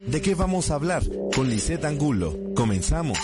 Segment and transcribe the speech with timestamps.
[0.00, 1.02] ¿De qué vamos a hablar?
[1.34, 2.32] Con Lisette Angulo.
[2.54, 3.18] Comenzamos.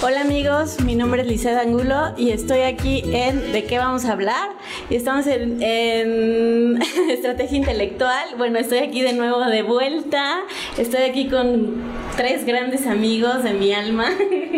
[0.00, 4.12] Hola amigos, mi nombre es Lisette Angulo y estoy aquí en ¿De qué vamos a
[4.12, 4.48] hablar?
[4.88, 8.34] Y estamos en, en Estrategia Intelectual.
[8.36, 10.40] Bueno, estoy aquí de nuevo de vuelta.
[10.78, 11.82] Estoy aquí con
[12.16, 14.10] tres grandes amigos de mi alma.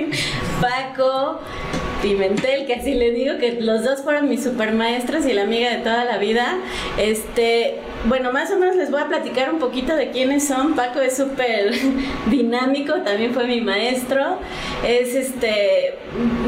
[0.61, 1.41] Paco,
[2.03, 5.79] Pimentel, que así le digo, que los dos fueron mis supermaestros y la amiga de
[5.79, 6.59] toda la vida.
[6.99, 10.75] Este, bueno, más o menos les voy a platicar un poquito de quiénes son.
[10.75, 11.73] Paco es súper
[12.31, 14.39] dinámico, también fue mi maestro.
[14.87, 15.95] Es este,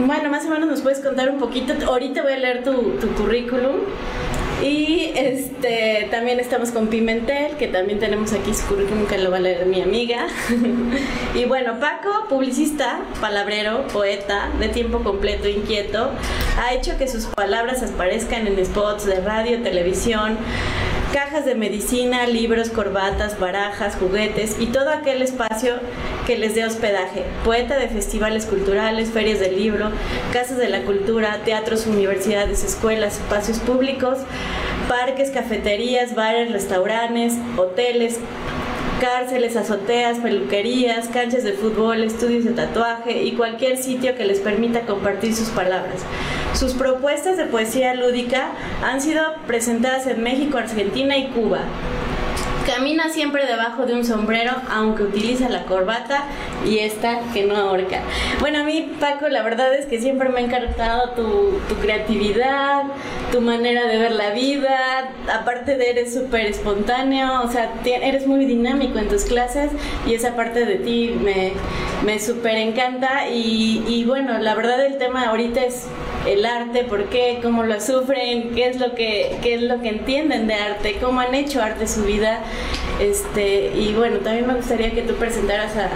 [0.06, 1.74] bueno, más o menos nos puedes contar un poquito.
[1.86, 3.76] Ahorita voy a leer tu, tu currículum.
[4.62, 9.36] Y este también estamos con Pimentel, que también tenemos aquí su currículum que lo va
[9.36, 10.26] a leer mi amiga.
[11.34, 16.10] y bueno, Paco, publicista, palabrero, poeta, de tiempo completo, inquieto,
[16.58, 20.36] ha hecho que sus palabras aparezcan en spots de radio, televisión,
[21.12, 25.74] cajas de medicina, libros, corbatas, barajas, juguetes y todo aquel espacio
[26.26, 27.24] que les dé hospedaje.
[27.44, 29.90] Poeta de festivales culturales, ferias del libro,
[30.32, 34.18] casas de la cultura, teatros, universidades, escuelas, espacios públicos,
[34.88, 38.18] parques, cafeterías, bares, restaurantes, hoteles,
[39.00, 44.82] cárceles, azoteas, peluquerías, canchas de fútbol, estudios de tatuaje y cualquier sitio que les permita
[44.82, 46.02] compartir sus palabras.
[46.58, 48.48] Sus propuestas de poesía lúdica
[48.82, 51.60] han sido presentadas en México, Argentina y Cuba.
[52.66, 56.24] Camina siempre debajo de un sombrero, aunque utiliza la corbata
[56.66, 58.00] y esta que no ahorca.
[58.40, 62.82] Bueno, a mí, Paco, la verdad es que siempre me ha encantado tu, creatividad,
[63.30, 65.12] tu manera de ver la vida.
[65.32, 69.70] Aparte de eres súper espontáneo, o sea, eres muy dinámico en tus clases
[70.08, 71.52] y esa parte de ti me,
[72.04, 73.28] me súper encanta.
[73.28, 75.86] Y, y bueno, la verdad el tema ahorita es
[76.32, 79.88] el arte, por qué, cómo lo sufren, qué es lo que, qué es lo que
[79.88, 82.40] entienden de arte, cómo han hecho arte su vida.
[83.00, 85.88] Este, y bueno, también me gustaría que tú presentaras a,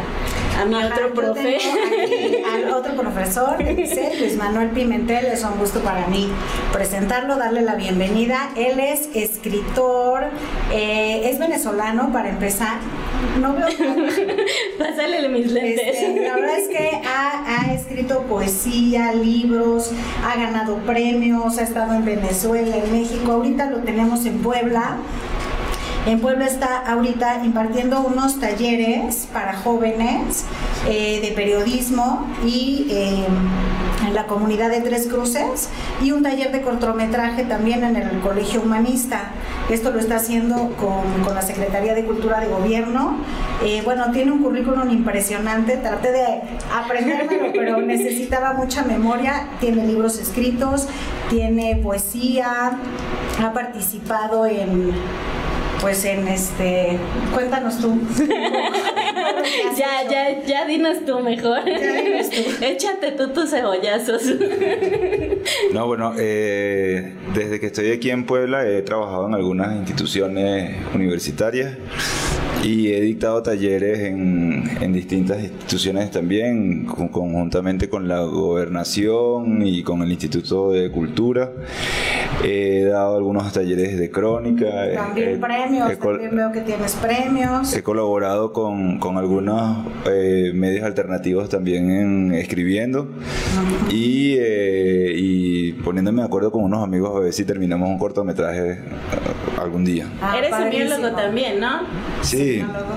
[0.60, 1.58] a mi Ajá, otro yo profe.
[1.58, 6.28] tengo aquí al otro profesor, dice Luis Manuel Pimentel, es un gusto para mí
[6.72, 8.50] presentarlo, darle la bienvenida.
[8.56, 10.24] Él es escritor,
[10.72, 12.78] eh, es venezolano para empezar.
[13.41, 13.66] No veo
[14.78, 15.80] Pásale mis lentes.
[15.86, 19.91] Este, la verdad es que ha, ha escrito poesía, libros,
[20.24, 24.96] ha ganado premios, ha estado en Venezuela, en México, ahorita lo tenemos en Puebla.
[26.04, 30.44] En Puebla está ahorita impartiendo unos talleres para jóvenes
[30.88, 33.24] eh, de periodismo y eh,
[34.04, 35.68] en la comunidad de Tres Cruces
[36.02, 39.30] y un taller de cortometraje también en el Colegio Humanista.
[39.70, 43.18] Esto lo está haciendo con, con la Secretaría de Cultura de Gobierno.
[43.64, 45.76] Eh, bueno, tiene un currículum impresionante.
[45.76, 46.26] Traté de
[46.74, 49.50] aprendérmelo, pero necesitaba mucha memoria.
[49.60, 50.88] Tiene libros escritos,
[51.30, 52.72] tiene poesía,
[53.41, 54.91] ha participado en
[55.82, 56.97] pues en este,
[57.34, 58.00] cuéntanos tú.
[59.76, 61.65] ya, ya, ya dinos tú mejor.
[61.66, 62.43] Ya dinos tú.
[62.65, 64.22] Échate tú tus cebollazos.
[65.75, 71.76] No, bueno, eh, desde que estoy aquí en Puebla he trabajado en algunas instituciones universitarias
[72.62, 79.82] y he dictado talleres en, en distintas instituciones también, con- conjuntamente con la gobernación y
[79.82, 81.50] con el Instituto de Cultura.
[82.44, 84.66] He dado algunos talleres de crónica.
[84.94, 87.74] También he- premios, he también veo que tienes premios.
[87.76, 93.08] He colaborado con, con algunos eh, medios alternativos también en escribiendo
[93.90, 98.72] y, eh, y poniéndome de acuerdo con unos amigos a ver si terminamos un cortometraje
[98.72, 98.78] eh,
[99.60, 100.06] algún día.
[100.21, 100.91] Ah, Eres padrísimo.
[100.91, 101.81] semiólogo también, ¿no?
[102.22, 102.94] Sí, Semiólogo.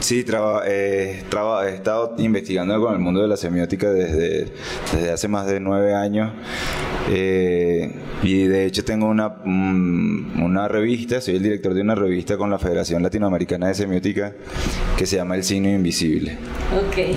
[0.00, 4.46] sí, traba- eh, traba- he estado investigando con el mundo de la semiótica desde,
[4.92, 6.32] desde hace más de nueve años.
[7.12, 7.92] eh,
[8.22, 12.50] y de hecho tengo una, mm, una revista, soy el director de una revista con
[12.50, 14.32] la Federación Latinoamericana de Semiótica
[14.96, 16.36] que se llama El Signo Invisible.
[16.76, 17.16] Ok.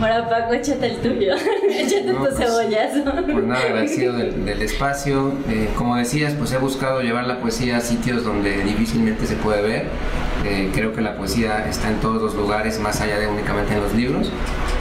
[0.00, 1.34] Ahora Paco, échate el tuyo.
[1.70, 3.04] échate No, tu pues, cebollazo.
[3.30, 5.32] Pues nada, agradecido del, del espacio.
[5.48, 9.62] Eh, como decías, pues he buscado llevar la poesía a sitios donde difícilmente se puede
[9.62, 9.86] ver.
[10.44, 13.80] Eh, creo que la poesía está en todos los lugares, más allá de únicamente en
[13.80, 14.30] los libros.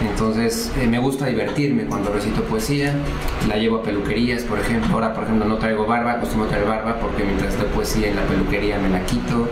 [0.02, 2.94] Entonces, eh, me gusta divertirme cuando recito poesía.
[3.48, 4.94] La llevo a peluquerías, por ejemplo.
[4.94, 8.24] Ahora, por ejemplo, no traigo barba, acostumbro traer barba porque mientras leo poesía en la
[8.24, 9.50] peluquería me la quito.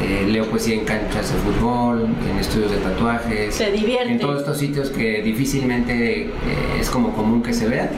[0.00, 3.54] Eh, leo poesía en canchas de fútbol, en estudios de tatuajes.
[3.54, 4.12] Se divierte.
[4.12, 6.30] En todos estos sitios que difícilmente eh,
[6.78, 7.88] es como común que se vean.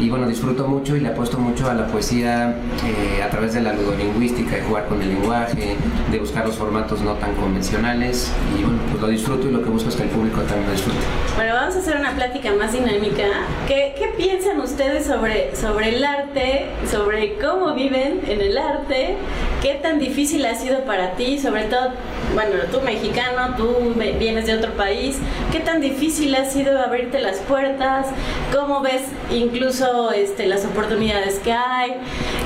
[0.00, 3.62] Y bueno, disfruto mucho y le apuesto mucho a la poesía eh, a través de
[3.62, 5.76] la ludolingüística, de jugar con el lenguaje,
[6.10, 8.30] de buscar los formatos no tan convencionales.
[8.58, 10.72] Y bueno, pues lo disfruto y lo que busco es que el público también lo
[10.72, 10.98] disfrute.
[11.34, 13.24] Bueno, vamos a hacer una plática más dinámica.
[13.66, 19.16] ¿Qué, qué piensan ustedes sobre, sobre el arte, sobre cómo viven en el arte?
[19.62, 21.38] ¿Qué tan difícil ha sido para ti?
[21.38, 21.92] Sobre todo,
[22.34, 25.18] bueno, tú mexicano, tú vienes de otro país.
[25.50, 28.06] ¿Qué tan difícil ha sido abrirte las puertas?
[28.54, 31.94] ¿Cómo ves incluso este, oportunidades que hay,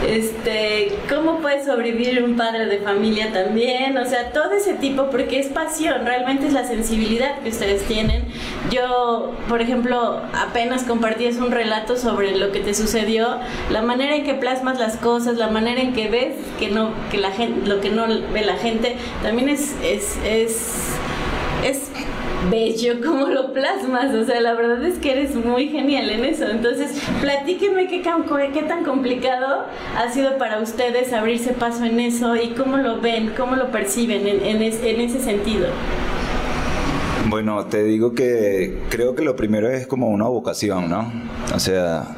[0.07, 5.39] este, cómo puede sobrevivir un padre de familia también, o sea, todo ese tipo, porque
[5.39, 8.25] es pasión, realmente es la sensibilidad que ustedes tienen.
[8.71, 13.39] Yo, por ejemplo, apenas compartías un relato sobre lo que te sucedió,
[13.71, 17.19] la manera en que plasmas las cosas, la manera en que ves que no, que
[17.19, 20.95] la gente, lo que no ve la gente, también es, es, es,
[21.65, 21.91] es
[22.51, 26.49] bello como lo plasmas, o sea, la verdad es que eres muy genial en eso.
[26.49, 29.65] Entonces, platíqueme qué, tan complicado
[29.97, 34.27] ha sido para ustedes abrirse paso en eso y cómo lo ven, cómo lo perciben
[34.27, 35.69] en, en, en ese sentido.
[37.29, 41.13] Bueno, te digo que creo que lo primero es como una vocación, ¿no?
[41.55, 42.17] O sea,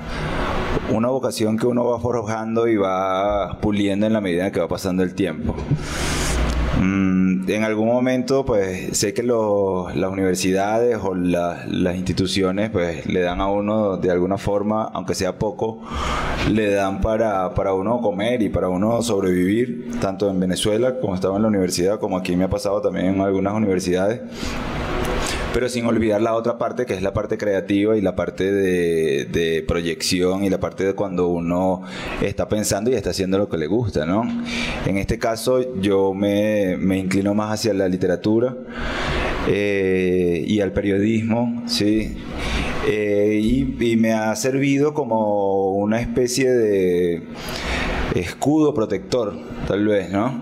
[0.90, 5.02] una vocación que uno va forjando y va puliendo en la medida que va pasando
[5.02, 5.54] el tiempo.
[6.82, 13.40] Mm, en algún momento, pues sé que las universidades o las instituciones, pues le dan
[13.40, 15.80] a uno de alguna forma, aunque sea poco,
[16.50, 21.36] le dan para, para uno comer y para uno sobrevivir, tanto en Venezuela como estaba
[21.36, 24.20] en la universidad, como aquí me ha pasado también en algunas universidades
[25.52, 29.64] pero sin olvidar la otra parte que es la parte creativa y la parte de,
[29.66, 31.82] proyección y la parte de cuando uno
[32.20, 34.24] está pensando y está haciendo lo que le gusta, ¿no?
[34.86, 38.56] En este caso yo me, inclino más hacia la literatura
[39.48, 42.16] eh, y al periodismo, ¿sí?
[42.88, 47.22] Eh, y, me ha servido como una especie de
[48.14, 49.34] escudo protector,
[49.68, 50.40] tal vez, ¿no?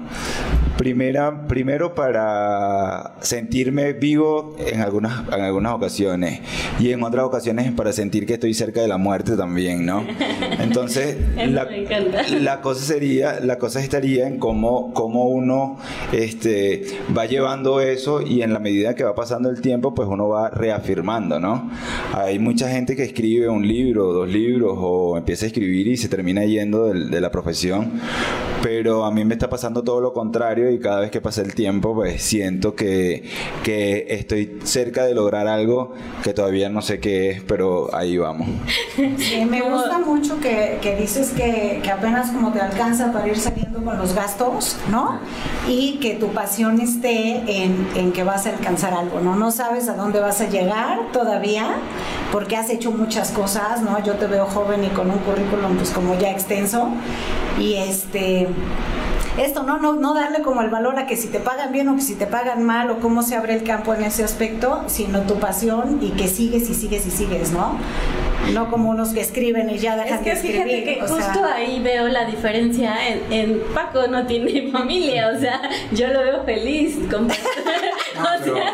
[0.81, 6.41] Primera, primero para sentirme vivo en algunas, en algunas ocasiones
[6.79, 10.06] y en otras ocasiones para sentir que estoy cerca de la muerte también, ¿no?
[10.59, 11.69] Entonces, la,
[12.41, 15.77] la, cosa sería, la cosa estaría en cómo, cómo uno
[16.12, 20.31] este, va llevando eso y en la medida que va pasando el tiempo, pues uno
[20.31, 21.71] va reafirmando, ¿no?
[22.15, 26.09] Hay mucha gente que escribe un libro, dos libros o empieza a escribir y se
[26.09, 28.00] termina yendo de, de la profesión,
[28.62, 31.55] pero a mí me está pasando todo lo contrario y cada vez que pasa el
[31.55, 33.29] tiempo, pues siento que,
[33.63, 38.49] que estoy cerca de lograr algo que todavía no sé qué es, pero ahí vamos.
[39.19, 43.39] Sí, me gusta mucho que, que dices que, que, apenas como te alcanza para ir
[43.39, 45.21] saliendo con los gastos, ¿no?
[45.69, 49.37] Y que tu pasión esté en, en que vas a alcanzar algo, ¿no?
[49.37, 51.77] No sabes a dónde vas a llegar todavía,
[52.33, 54.03] porque has hecho muchas cosas, ¿no?
[54.05, 56.91] Yo te veo joven y con un currículum pues como ya extenso
[57.59, 58.49] y este
[59.45, 59.79] esto, ¿no?
[59.79, 59.95] ¿no?
[59.95, 62.27] No darle como el valor a que si te pagan bien o que si te
[62.27, 66.11] pagan mal o cómo se abre el campo en ese aspecto, sino tu pasión y
[66.11, 67.79] que sigues y sigues y sigues, ¿no?
[68.53, 70.63] No como unos que escriben y ya dejan es que de escribir.
[70.63, 75.61] Fíjate que justo ahí veo la diferencia en, Paco no tiene familia, o sea,
[75.93, 76.99] yo lo veo feliz.
[77.11, 77.29] Con...
[78.45, 78.65] pero,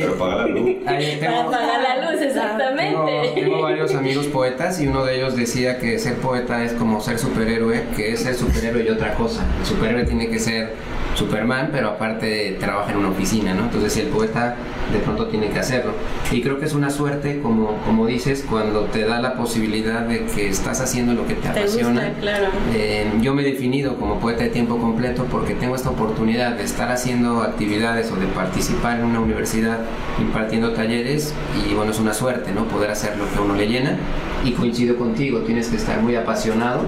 [0.00, 0.76] pero, paga la luz.
[0.84, 3.32] para pagar la luz, exactamente.
[3.34, 7.18] Tengo, varios amigos poetas y uno de ellos decía que ser poeta es como ser
[7.18, 9.44] superhéroe, que es ser superhéroe y otra cosa.
[9.60, 10.74] El superhéroe tiene que ser
[11.14, 13.64] Superman, pero aparte trabaja en una oficina, ¿no?
[13.64, 14.56] Entonces el poeta
[14.92, 15.92] de pronto tiene que hacerlo.
[16.30, 20.24] Y creo que es una suerte, como, como dices, cuando te da la posibilidad de
[20.26, 22.12] que estás haciendo lo que te, apasiona.
[22.20, 22.48] claro.
[22.74, 26.64] Eh, yo me he definido como poeta de tiempo completo porque tengo esta oportunidad de
[26.64, 29.80] estar haciendo actividades o de participar en una universidad
[30.18, 31.34] impartiendo talleres
[31.66, 32.64] y bueno, es una suerte, ¿no?
[32.64, 33.98] Poder hacer lo que a uno le llena
[34.44, 36.82] y coincido contigo, tienes que estar muy apasionado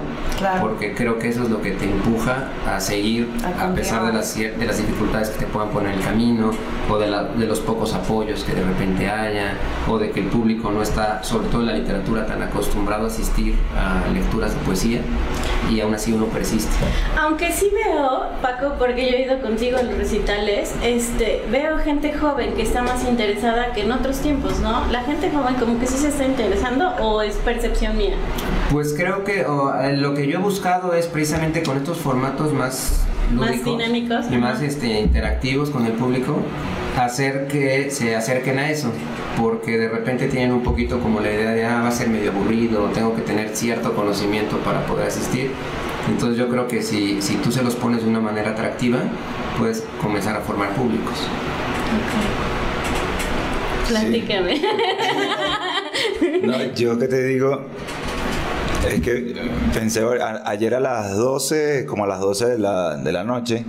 [0.60, 3.28] porque creo que eso es lo que te empuja a seguir
[3.58, 6.50] a, pesar de las, de las dificultades que te puedan poner en el camino
[6.90, 9.54] o de, la, de los pocos apoyos que de repente haya
[9.88, 13.06] o de que el público no está, sobre todo en la literatura, tan acostumbrado a
[13.08, 15.00] asistir a lecturas de poesía
[15.70, 16.72] y aún así uno persiste.
[17.18, 22.12] Aunque sí veo, Paco, porque yo he ido contigo a los recitales, este, veo gente
[22.12, 24.86] joven que está más interesada que en otros tiempos, ¿no?
[24.90, 28.14] La gente joven como que sí se está interesando o es percepción mía?
[28.70, 33.04] Pues creo que eh, lo que yo he buscado es precisamente con estos formatos más
[33.32, 36.38] lúdicos dinámicos y más este, interactivos con el público,
[36.96, 38.92] hacer que se acerquen a eso,
[39.40, 42.30] porque de repente tienen un poquito como la idea de, ah, va a ser medio
[42.30, 45.50] aburrido, tengo que tener cierto conocimiento para poder asistir.
[46.08, 48.98] Entonces yo creo que si, si tú se los pones de una manera atractiva,
[49.58, 51.14] puedes comenzar a formar públicos.
[53.88, 54.60] Platícame.
[56.42, 57.66] No, yo que te digo,
[58.88, 59.34] es que
[59.72, 60.02] pensé,
[60.44, 63.64] ayer a las 12, como a las 12 de la, de la noche,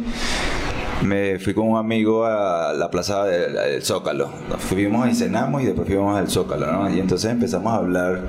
[1.04, 4.30] me fui con un amigo a la plaza del, Zócalo.
[4.58, 6.90] fuimos y cenamos y después fuimos al Zócalo, ¿no?
[6.90, 8.22] Y entonces empezamos a hablar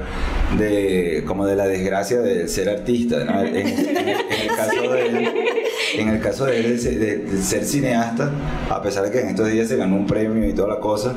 [0.58, 3.42] de como de la desgracia de ser artista, ¿no?
[3.42, 5.28] en, el caso de él,
[5.98, 8.30] en el caso de, él, de, ser cineasta,
[8.70, 11.14] a pesar de que en estos días se ganó un premio y toda la cosa,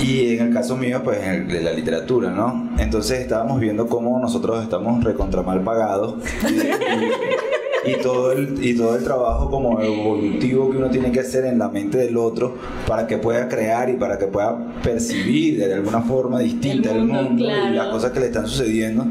[0.00, 2.70] y en el caso mío, pues de la literatura, ¿no?
[2.78, 6.16] Entonces estábamos viendo cómo nosotros estamos recontra mal pagados.
[6.42, 7.53] y
[8.02, 11.68] todo el, y todo el trabajo como evolutivo que uno tiene que hacer en la
[11.68, 16.40] mente del otro para que pueda crear y para que pueda percibir de alguna forma
[16.40, 19.06] distinta el mundo, y las cosas que le están sucediendo.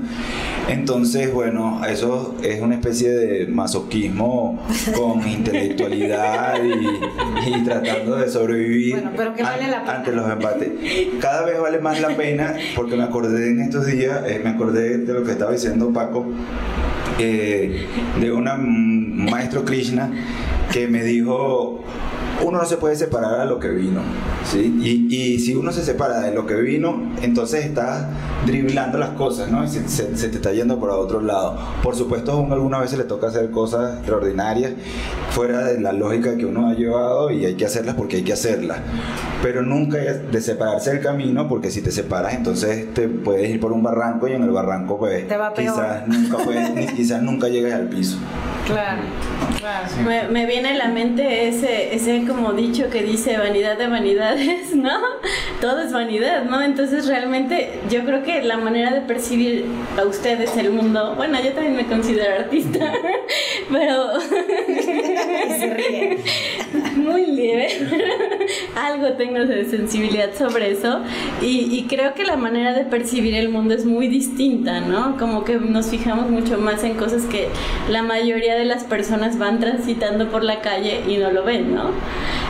[0.69, 4.65] Entonces, bueno, eso es una especie de masoquismo
[4.95, 9.03] con intelectualidad y, tratando de sobrevivir
[9.85, 10.69] ante los embates.
[11.19, 14.99] Cada vez vale más la pena porque me acordé en estos días, eh, me acordé
[14.99, 16.25] de lo que estaba diciendo Paco
[17.19, 17.85] eh,
[18.19, 20.11] de un maestro Krishna
[20.71, 21.83] que me dijo,
[22.41, 24.01] uno no se puede separar a lo que vino,
[24.45, 24.79] ¿sí?
[24.81, 28.09] Y, y si uno se separa de lo que vino, entonces está
[28.45, 29.63] driblando las cosas, ¿no?
[29.63, 31.57] Y se, se, te está yendo por otro lado.
[31.81, 34.73] Por supuesto, a uno algunas veces le toca hacer cosas extraordinarias
[35.31, 38.33] fuera de la lógica que uno ha llevado y hay que hacerlas porque hay que
[38.33, 38.79] hacerlas.
[39.41, 43.71] Pero nunca de separarse del camino, porque si te separas, entonces te puedes ir por
[43.71, 45.25] un barranco y en el barranco, pues,
[45.55, 46.37] quizás nunca,
[46.95, 48.17] quizás nunca llegues al piso.
[48.65, 49.01] Claro,
[49.59, 49.87] claro.
[50.05, 54.75] Me, me, viene a la mente ese, ese como dicho que dice vanidad de vanidades,
[54.75, 54.99] ¿no?
[55.61, 56.61] Todo es vanidad, ¿no?
[56.61, 59.65] Entonces realmente yo creo que la manera de percibir
[59.97, 62.91] a ustedes el mundo, bueno, yo también me considero artista,
[63.71, 64.19] pero...
[64.19, 66.17] Se ríe.
[66.95, 67.67] Muy libre.
[68.75, 71.01] Algo tengo de sensibilidad sobre eso
[71.41, 75.17] y, y creo que la manera de percibir el mundo es muy distinta, ¿no?
[75.17, 77.47] Como que nos fijamos mucho más en cosas que
[77.89, 81.91] la mayoría de las personas van transitando por la calle y no lo ven, ¿no?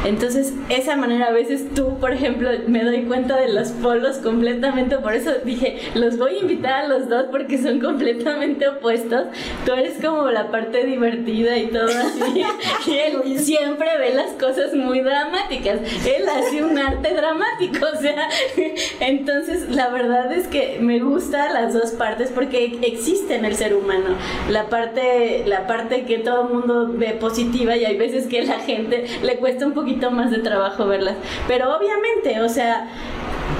[0.05, 4.97] Entonces, esa manera a veces tú, por ejemplo, me doy cuenta de los polos completamente,
[4.97, 9.27] por eso dije, los voy a invitar a los dos porque son completamente opuestos.
[9.65, 12.43] Tú eres como la parte divertida y todo así,
[12.91, 15.79] y él siempre ve las cosas muy dramáticas.
[16.05, 18.27] Él hace un arte dramático, o sea,
[18.99, 23.73] entonces la verdad es que me gusta las dos partes porque existe en el ser
[23.73, 24.17] humano.
[24.49, 28.59] La parte, la parte que todo el mundo ve positiva y hay veces que la
[28.59, 31.15] gente le cuesta un poquito más de trabajo verlas.
[31.47, 32.87] Pero obviamente, o sea,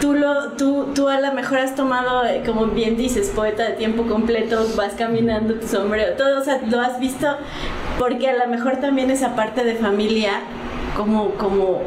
[0.02, 3.74] tú, lo, tú, tú a lo mejor has tomado, eh, como bien dices, poeta de
[3.74, 7.28] tiempo completo, vas caminando tu sombrero, todo, o sea, lo has visto
[7.98, 10.42] porque a lo mejor también esa parte de familia,
[10.96, 11.82] como, como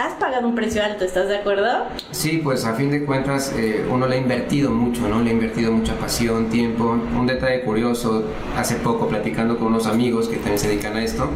[0.00, 1.86] has pagado un precio alto, ¿estás de acuerdo?
[2.10, 5.20] Sí, pues a fin de cuentas eh, uno le ha invertido mucho, ¿no?
[5.20, 6.96] Le ha invertido mucha pasión, tiempo.
[7.18, 8.24] Un detalle curioso,
[8.56, 11.30] hace poco platicando con unos amigos que también se dedican a esto,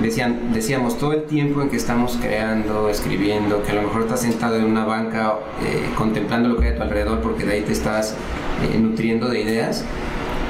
[0.00, 4.20] decían, decíamos todo el tiempo en que estamos creando, escribiendo, que a lo mejor estás
[4.20, 7.60] sentado en una banca eh, contemplando lo que hay a tu alrededor porque de ahí
[7.62, 8.14] te estás
[8.62, 9.84] eh, nutriendo de ideas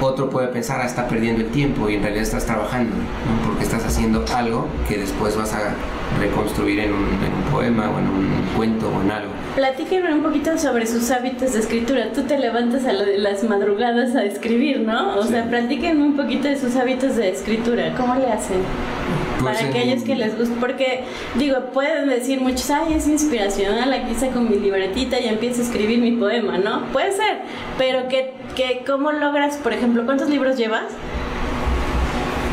[0.00, 2.92] otro puede pensar, ah, está perdiendo el tiempo y en realidad estás trabajando,
[3.46, 5.74] porque estás haciendo algo que después vas a
[6.20, 9.30] reconstruir en un, poema o en un cuento o en algo.
[9.54, 12.12] Platíquenme un poquito sobre sus hábitos de escritura.
[12.14, 15.18] Tú te levantas a las madrugadas a escribir, ¿no?
[15.18, 17.94] O sea, platíquenme un poquito de sus hábitos de escritura.
[17.96, 18.58] ¿Cómo le hacen?
[19.40, 21.04] Pues Para aquellos que les gusta, porque
[21.34, 25.98] digo, pueden decir muchos, ay, es inspiracional, aquí con mi libretita y empiezo a escribir
[25.98, 26.86] mi poema, ¿no?
[26.92, 27.38] Puede ser,
[27.76, 30.84] pero que, que ¿cómo logras, por ejemplo, cuántos libros llevas?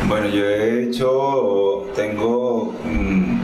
[0.08, 3.38] Bueno, yo he hecho, tengo mm,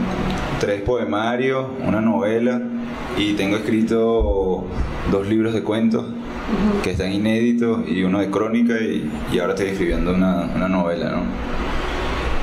[0.59, 2.61] tres poemarios, una novela
[3.17, 4.65] y tengo escrito
[5.11, 6.05] dos libros de cuentos
[6.83, 9.09] que están inéditos y uno de crónica y,
[9.39, 11.23] ahora estoy escribiendo una, una, novela, ¿no?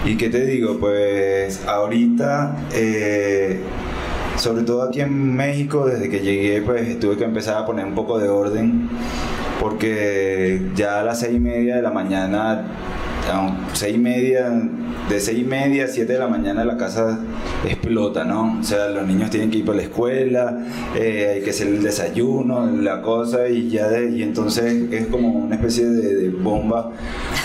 [0.09, 0.79] ¿Y qué te digo?
[0.79, 3.61] Pues ahorita, eh,
[4.37, 7.95] sobre todo aquí en México, desde que llegué, pues tuve que empezar a poner un
[7.95, 8.91] poco de orden
[9.61, 12.65] porque ya a las seis y media de la mañana
[13.73, 14.51] seis y media,
[15.09, 17.19] de seis y media a siete de la mañana la casa
[17.67, 18.59] explota, ¿no?
[18.61, 20.59] O sea, los niños tienen que ir para la escuela,
[20.95, 25.29] eh, hay que hacer el desayuno, la cosa, y ya de, y entonces es como
[25.29, 26.91] una especie de, bomba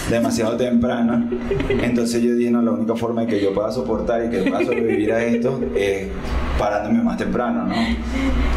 [0.10, 1.30] demasiado temprana.
[1.70, 4.64] Entonces yo dije, no, la única forma de que yo pueda soportar y que pueda
[4.66, 6.08] sobrevivir a esto es
[6.58, 7.76] parándome más temprano, ¿no?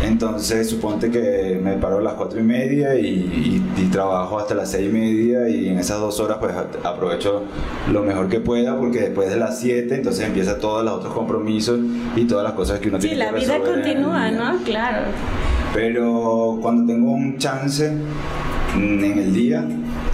[0.03, 4.71] Entonces suponte que me paro a las cuatro y media y, y trabajo hasta las
[4.71, 7.45] seis y media y en esas dos horas pues aprovecho aprovecho
[7.91, 11.79] lo mejor que pueda porque después de las 7 entonces empieza todos los otros compromisos
[12.17, 14.31] y todas las cosas que uno Sí, tiene la que vida resolver en el continúa,
[14.31, 14.39] día.
[14.53, 14.59] ¿no?
[14.65, 15.07] Claro.
[15.75, 17.91] Pero cuando tengo un chance
[18.77, 19.65] mm, en el día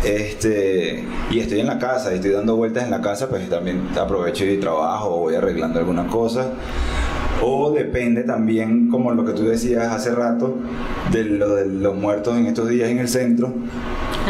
[0.04, 3.88] este, y estoy en la casa y estoy dando vueltas en la casa, pues también
[4.00, 6.46] aprovecho y trabajo o voy arreglando algunas cosas.
[7.42, 10.56] O depende también, como lo que tú decías hace rato,
[11.12, 13.52] de lo de los muertos en estos días en el centro,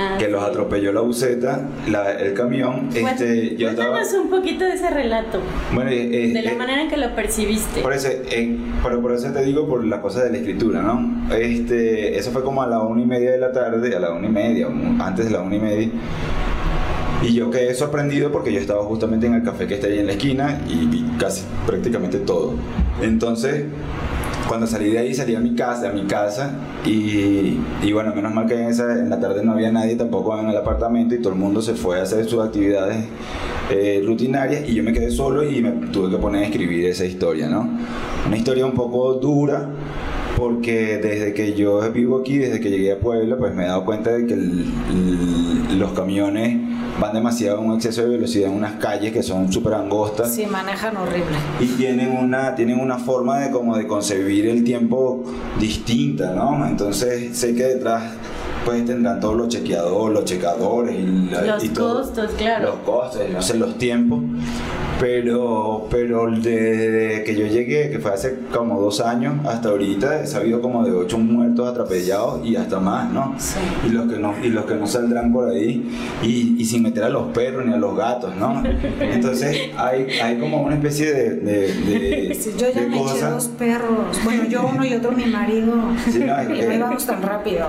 [0.00, 2.88] Ah, que los atropelló la buceta, la- el camión.
[2.94, 5.40] Este, yo estaba, un poquito de ese relato,
[5.74, 7.80] bueno, eh, de la eh, manera en que lo percibiste.
[7.80, 11.26] por eso, eh, pero por eso te digo por la cosa de la escritura, ¿no?
[11.34, 14.28] Este, eso fue como a la una y media de la tarde, a la una
[14.28, 14.68] y media,
[15.00, 15.88] antes de la una y media.
[17.20, 20.06] Y yo quedé sorprendido porque yo estaba justamente en el café que está ahí en
[20.06, 22.54] la esquina y vi casi prácticamente todo.
[23.02, 23.64] Entonces,
[24.48, 26.52] cuando salí de ahí, salí a mi casa, a mi casa
[26.84, 27.58] y,
[27.92, 30.56] bueno, menos mal que en, esa, en la tarde no había nadie tampoco en el
[30.56, 33.04] apartamento y todo el mundo se fue a hacer sus actividades
[33.70, 37.04] eh, rutinarias y yo me quedé solo y me tuve que poner a escribir esa
[37.04, 37.68] historia, ¿no?
[38.26, 39.68] Una historia un poco dura
[40.38, 43.84] porque desde que yo vivo aquí, desde que llegué a Puebla, pues me he dado
[43.84, 46.56] cuenta de que el- el- los camiones
[47.00, 50.46] van demasiado a un exceso de velocidad en unas calles que son súper angostas Sí,
[50.46, 51.26] manejan horrible.
[51.60, 55.24] y tienen una, tienen una forma de como de concebir el tiempo
[55.60, 56.64] distinta, ¿no?
[56.66, 58.04] Entonces sé que detrás
[58.64, 62.02] pues tendrán todos los chequeadores, los checadores y, la- Los y todo.
[62.02, 62.66] costos, claro.
[62.66, 64.20] Los costos, no sé los tiempos.
[65.00, 70.26] Pero, pero desde que yo llegué, que fue hace como dos años, hasta ahorita he
[70.26, 73.34] sabido como de ocho muertos atropellados y hasta más, ¿no?
[73.38, 73.58] Sí.
[73.86, 75.88] Y los que no, y los que no saldrán por ahí,
[76.22, 78.62] y, y sin meter a los perros ni a los gatos, ¿no?
[79.00, 83.04] Entonces hay, hay como una especie de, de, de, Sí, yo ya de me eché
[83.12, 83.30] cosa.
[83.30, 84.18] dos perros.
[84.24, 85.74] Bueno, yo uno y otro mi marido.
[86.10, 87.66] Sí, no, es y que- no íbamos tan rápido.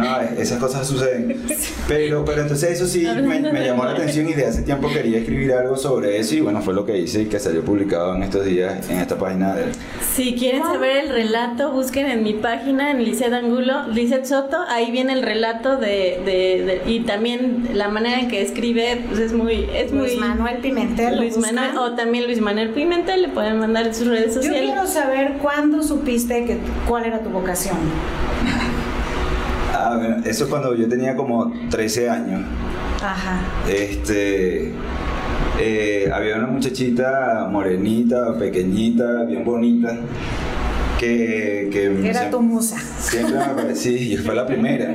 [0.00, 1.42] No, esas cosas suceden.
[1.88, 5.18] Pero, pero entonces eso sí me, me llamó la atención y de hace tiempo quería
[5.18, 8.22] escribir algo sobre eso y bueno, fue lo que hice y que salió publicado en
[8.22, 9.64] estos días en esta página de...
[10.14, 14.90] Si quieren saber el relato, busquen en mi página, en Lizeth Angulo, Lizeth Soto, ahí
[14.90, 19.32] viene el relato de, de- de- y también la manera en que escribe, pues es
[19.32, 21.16] muy, es Luis muy Manuel Pimentel.
[21.16, 21.36] ¿lo Luis?
[21.38, 24.62] Manuel, o también Luis Manuel Pimentel, le pueden mandar en sus redes Yo sociales.
[24.64, 27.76] quiero saber cuándo supiste que cuál era tu vocación.
[29.92, 32.42] Ah, eso es cuando yo tenía como 13 años.
[33.02, 33.40] Ajá.
[33.68, 34.72] Este...
[35.58, 39.96] eh, había una muchachita morenita, pequeñita, bien bonita,
[40.98, 41.68] que...
[41.72, 42.78] que Era siempre- tu musa.
[42.98, 44.94] Siempre me parecía, y fue la primera.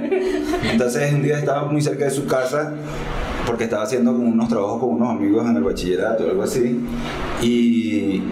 [0.71, 2.73] Entonces un día estaba muy cerca de su casa
[3.45, 6.79] porque estaba haciendo unos trabajos con unos amigos en el bachillerato o algo así.
[7.41, 8.23] Y,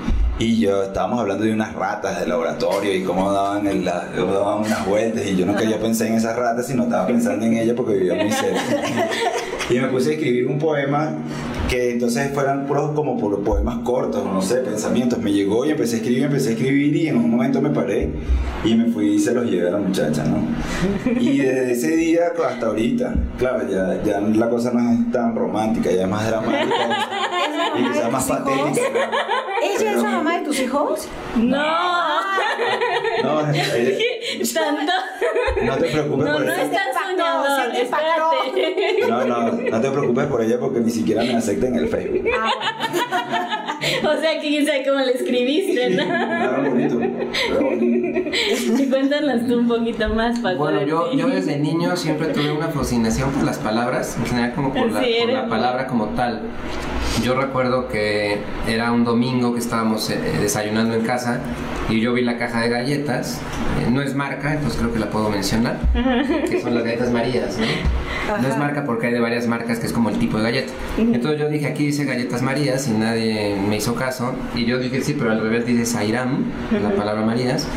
[0.43, 4.59] y yo estábamos hablando de unas ratas del laboratorio y cómo daban, el- la- daban
[4.59, 5.25] unas vueltas.
[5.25, 8.15] Y yo no quería pensar en esas ratas, sino estaba pensando en ella porque vivía
[8.15, 8.61] muy cerca.
[9.69, 11.11] Y me puse a escribir un poema
[11.69, 15.19] que entonces fueran puros como por poemas cortos, no sé, pensamientos.
[15.19, 18.11] Me llegó y empecé a escribir, empecé a escribir y en un momento me paré
[18.65, 20.45] y me fui y se los llevé a la muchacha, ¿no?
[21.17, 25.89] Y desde ese día hasta ahorita, claro, ya, ya la cosa no es tan romántica,
[25.91, 26.75] ya es más dramática
[27.75, 28.77] y quizás más tus hijos?
[29.63, 31.07] ¿Ella es la mamá de tus hijos?
[31.35, 31.63] No,
[33.23, 33.97] No, ella-
[34.53, 34.91] tanto.
[35.63, 36.61] no te preocupes No, por no ella.
[36.63, 39.07] es tan soñador, se te espérate.
[39.09, 42.27] No, no, no te preocupes por ella porque ni siquiera me acepta en el Facebook.
[44.03, 46.03] O sea, que quién sabe cómo le escribiste, ¿no?
[46.03, 46.99] Era bonito.
[48.33, 50.57] Y cuéntanos tú un poquito más, Paco.
[50.57, 54.73] Bueno, yo, yo desde niño siempre tuve una fascinación por las palabras, en general como
[54.73, 56.41] por la, por la palabra como tal.
[57.23, 61.39] Yo recuerdo que era un domingo que estábamos eh, desayunando en casa
[61.89, 63.39] y yo vi la caja de galletas,
[63.79, 65.77] eh, no es marca, entonces creo que la puedo mencionar,
[66.49, 68.41] que son las galletas Marías, ¿no?
[68.41, 70.73] No es marca porque hay de varias marcas que es como el tipo de galleta.
[70.97, 74.35] Entonces yo dije, aquí dice galletas Marías y nadie me hizo caso.
[74.53, 77.67] Y yo dije, sí, pero al revés dice Sairam, la palabra Marías.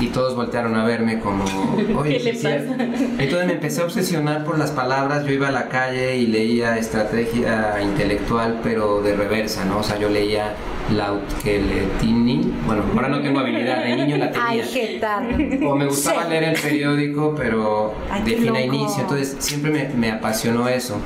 [0.00, 1.44] Y todos voltearon a verme como,
[1.96, 2.72] oye, ¿Qué sí le es cierto".
[2.72, 2.84] pasa?
[3.18, 5.24] Entonces me empecé a obsesionar por las palabras.
[5.24, 9.78] Yo iba a la calle y leía estrategia intelectual, pero de reversa, ¿no?
[9.78, 10.54] O sea, yo leía
[10.92, 12.52] Lautkeletini.
[12.66, 14.46] Bueno, ahora no tengo habilidad, de niño la tenía.
[14.48, 15.60] Ay, qué tal.
[15.66, 16.30] O me gustaba Sí.
[16.30, 19.02] leer el periódico, pero Ay, de fin a inicio.
[19.02, 20.96] Entonces siempre me, me apasionó eso.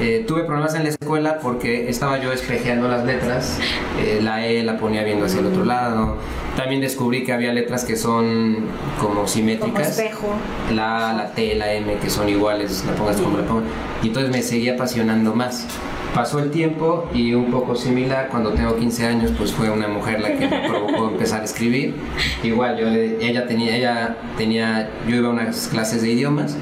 [0.00, 3.58] Eh, tuve problemas en la escuela porque estaba yo espejeando las letras.
[4.00, 6.16] Eh, la E la ponía viendo hacia el otro lado.
[6.56, 8.56] También descubrí que había letras que son
[9.00, 9.90] como Como simétricas.
[9.98, 10.28] espejo.
[10.74, 13.64] La A, la T, la M, que son iguales, la pongas como la pongas.
[14.02, 15.66] Y entonces me seguía apasionando más.
[16.14, 20.20] Pasó el tiempo y un poco similar, cuando tengo 15 años, pues fue una mujer
[20.20, 21.94] la que me provocó empezar a escribir.
[22.42, 26.56] Igual, yo ella tenía, ella tenía, yo iba a unas clases de idiomas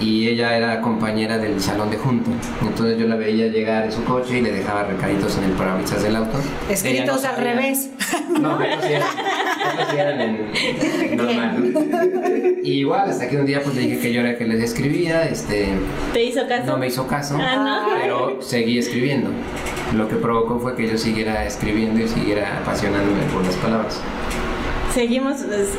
[0.00, 2.30] y ella era compañera del salón de junto.
[2.62, 6.02] Entonces yo la veía llegar en su coche y le dejaba recaditos en el parabrisas
[6.02, 6.38] del auto.
[6.70, 7.90] Escritos al revés.
[8.40, 11.74] No, pero sí eran, en normal.
[12.64, 15.28] Y igual, hasta que un día pues le dije que yo era que les escribía,
[15.28, 15.68] este...
[16.14, 16.64] ¿Te hizo caso?
[16.64, 19.28] No me hizo caso, ah, pero seguí escribiendo.
[19.94, 24.00] Lo que provocó fue que yo siguiera escribiendo y siguiera apasionándome por las palabras.
[24.94, 25.42] Seguimos...
[25.42, 25.74] Pues,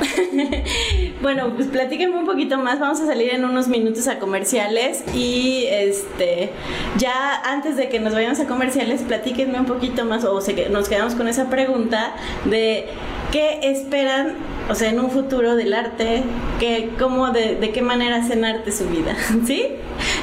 [1.26, 2.78] bueno, pues platíquenme un poquito más.
[2.78, 6.52] Vamos a salir en unos minutos a comerciales y este
[6.98, 11.16] ya antes de que nos vayamos a comerciales, platíquenme un poquito más o nos quedamos
[11.16, 12.86] con esa pregunta de
[13.32, 14.34] qué esperan,
[14.70, 16.22] o sea, en un futuro del arte,
[16.60, 19.64] que cómo de, de qué manera hacen arte su vida, ¿sí?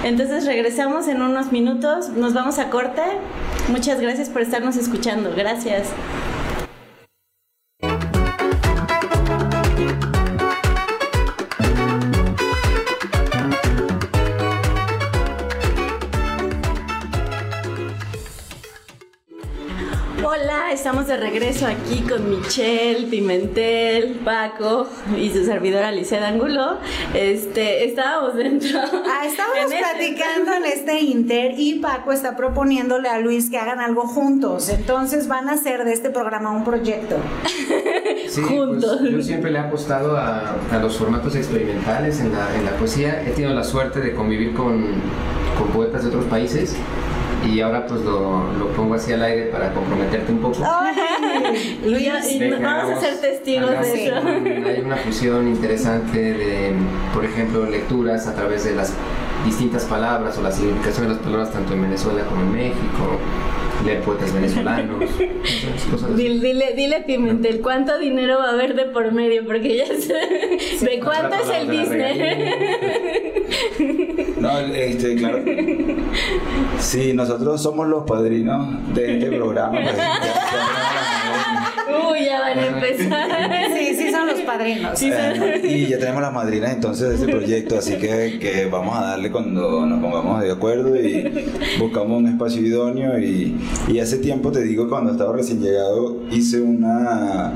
[0.05, 3.01] Entonces regresamos en unos minutos, nos vamos a corte.
[3.67, 5.33] Muchas gracias por estarnos escuchando.
[5.35, 5.89] Gracias.
[20.93, 26.77] Estamos de regreso aquí con Michelle, Pimentel, Paco y su servidora Alicia Angulo.
[27.15, 28.79] Este, estábamos dentro.
[28.79, 33.79] Ah, estábamos este platicando en este Inter y Paco está proponiéndole a Luis que hagan
[33.79, 34.69] algo juntos.
[34.69, 37.15] Entonces van a hacer de este programa un proyecto.
[38.29, 38.99] Sí, pues, juntos.
[39.03, 43.21] yo siempre le he apostado a, los formatos experimentales en la, en la, poesía.
[43.21, 44.85] He tenido la suerte de convivir con,
[45.57, 46.75] con poetas de otros países
[47.45, 50.57] y ahora pues lo, lo, pongo así al aire para comprometerte un poco.
[51.85, 52.09] Luis,
[52.61, 54.15] vamos a ser testigos de eso.
[54.67, 56.73] Hay una fusión interesante de,
[57.13, 58.93] por ejemplo, lecturas a través de las
[59.45, 63.19] distintas palabras o la significación de las palabras tanto en Venezuela como en México
[63.85, 65.03] leer poetas venezolanos.
[66.15, 69.45] dile, dile, Pimentel, ¿cuánto dinero va a haber de por medio?
[69.45, 70.85] Porque ya sé.
[70.85, 73.33] ¿De cuánto es el Disney?
[74.37, 75.43] No, este, claro.
[76.79, 79.79] Sí, nosotros somos los padrinos de este programa.
[82.09, 83.51] Uy, ya van a empezar.
[83.77, 85.01] Sí, sí son los padrinos.
[85.01, 89.31] y ya tenemos las madrinas entonces de ese proyecto, así que, que, vamos a darle
[89.31, 91.45] cuando nos pongamos de acuerdo y
[91.79, 93.19] buscamos un espacio idóneo.
[93.19, 97.53] Y, y hace tiempo, te digo, cuando estaba recién llegado, hice una,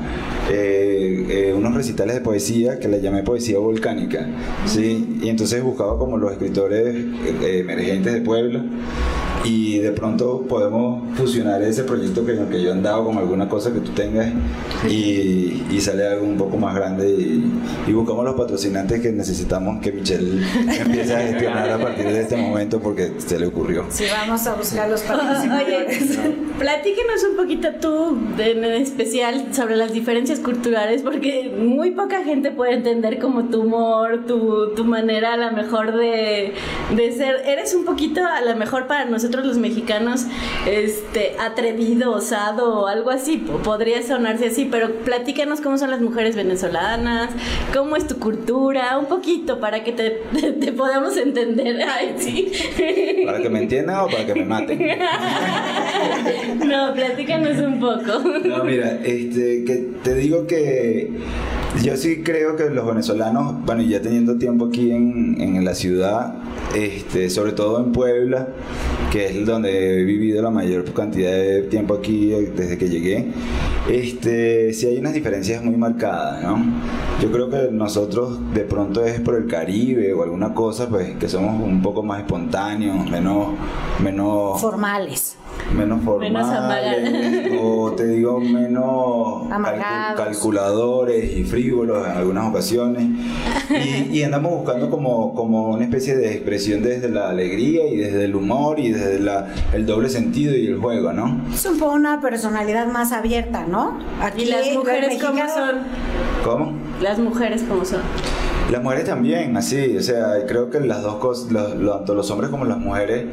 [0.50, 4.26] eh, eh, unos recitales de poesía que le llamé poesía volcánica.
[4.66, 5.18] ¿sí?
[5.22, 6.94] Y entonces buscaba como los escritores
[7.42, 8.64] eh, emergentes de Puebla
[9.44, 13.18] y de pronto podemos fusionar ese proyecto que, en el que yo he andado con
[13.18, 14.32] alguna cosa que tú tengas
[14.88, 17.44] y, y sale algo un poco más grande y,
[17.86, 20.44] y, buscamos los patrocinantes que necesitamos que Michelle
[20.80, 23.86] empiece a gestionar a partir de este momento porque se le ocurrió.
[23.90, 26.18] Sí, vamos a buscar los patrocinantes.
[26.18, 32.50] Oye, platíquenos un poquito tú en especial sobre las diferencias culturales porque muy poca gente
[32.50, 36.54] puede entender como tu humor, tu, tu manera a lo mejor de,
[36.94, 40.26] de ser, eres un poquito a lo mejor para nosotros los mexicanos
[40.66, 43.36] este, atrevido, osado o algo así.
[43.64, 47.30] Podría sonarse así, pero platícanos cómo son las mujeres venezolanas,
[47.74, 50.10] cómo es tu cultura, un poquito para que te,
[50.60, 51.78] te, podamos entender.
[51.88, 52.52] Ay, sí.
[53.24, 54.78] ¿Para que me entiendan o para que me maten?
[56.66, 58.20] no, platícanos un poco.
[58.44, 61.10] No, mira, este, que te digo que
[61.82, 66.34] yo sí creo que los venezolanos, bueno, ya teniendo tiempo aquí en, en la ciudad,
[66.74, 68.48] este, sobre todo en Puebla,
[69.12, 73.32] que es donde he vivido la mayor cantidad de tiempo aquí desde que llegué,
[73.88, 76.58] este, sí hay unas diferencias muy marcadas, ¿no?
[77.22, 81.28] Yo creo que nosotros de pronto es por el Caribe o alguna cosa, pues que
[81.28, 83.48] somos un poco más espontáneos, menos,
[84.02, 85.36] menos formales
[85.74, 89.48] menos formales o te digo menos
[90.16, 93.04] calculadores y frívolos en algunas ocasiones
[94.10, 98.34] y, andamos buscando como, como una especie de expresión desde la alegría y desde el
[98.34, 101.40] humor y desde la, el doble sentido y el juego, ¿no?
[101.52, 103.98] Es un poco una personalidad más abierta, ¿no?
[104.20, 105.78] Aquí ¿Y las mujeres cómo son?
[106.44, 106.72] ¿Cómo?
[107.00, 108.00] Las mujeres cómo son.
[108.70, 112.66] Las mujeres también, así, o sea, creo que las dos cosas, tanto los hombres como
[112.66, 113.24] las mujeres,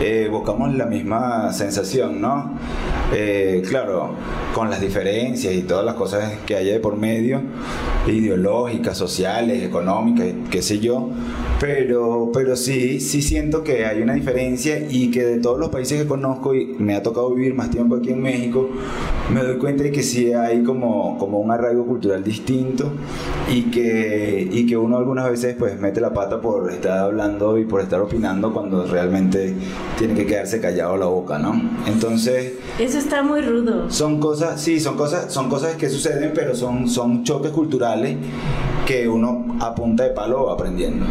[0.00, 2.50] eh, buscamos la misma sensación, ¿no?
[3.14, 4.10] Eh, claro,
[4.54, 7.40] con las diferencias y todas las cosas que hay por medio,
[8.06, 11.08] ideológicas, sociales, económicas, qué sé yo,
[11.58, 16.02] pero, pero sí, sí siento que hay una diferencia y que de todos los países
[16.02, 18.68] que conozco y me ha tocado vivir más tiempo aquí en México,
[19.32, 22.92] me doy cuenta de que sí hay como, como un arraigo cultural distinto
[23.50, 27.64] y que, y que uno algunas veces pues mete la pata por estar hablando y
[27.64, 29.54] por estar opinando cuando realmente
[29.98, 31.60] tiene que quedarse callado la boca, ¿no?
[31.86, 32.52] Entonces...
[32.78, 33.90] Eso está muy rudo.
[33.90, 38.16] Son cosas, sí, son cosas, son cosas que suceden, pero son, son choques culturales
[38.86, 41.06] que uno a de palo aprendiendo.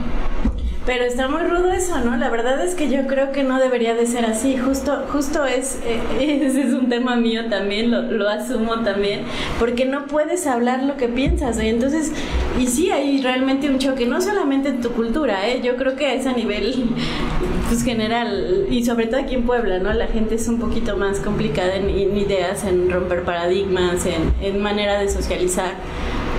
[0.85, 2.15] Pero está muy rudo eso, ¿no?
[2.15, 4.55] La verdad es que yo creo que no debería de ser así.
[4.55, 5.99] Justo, justo es, eh,
[6.45, 9.21] ese es un tema mío también, lo, asumo también,
[9.59, 11.57] porque no puedes hablar lo que piensas.
[11.57, 11.69] ¿eh?
[11.69, 12.11] Entonces,
[12.59, 15.61] y sí hay realmente un choque, no solamente en tu cultura, ¿eh?
[15.63, 16.85] yo creo que es a nivel
[17.67, 19.91] pues, general, y sobre todo aquí en Puebla, ¿no?
[19.91, 24.61] La gente es un poquito más complicada en, en ideas, en romper paradigmas, en, en
[24.61, 25.73] manera de socializar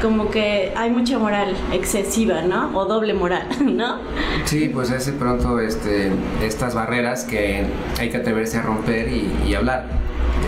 [0.02, 2.76] como que hay mucha moral excesiva, ¿no?
[2.76, 3.98] O doble moral, ¿no?
[4.44, 7.64] Sí, pues es de pronto este, estas barreras que
[7.98, 9.86] hay que atreverse a romper y, y hablar.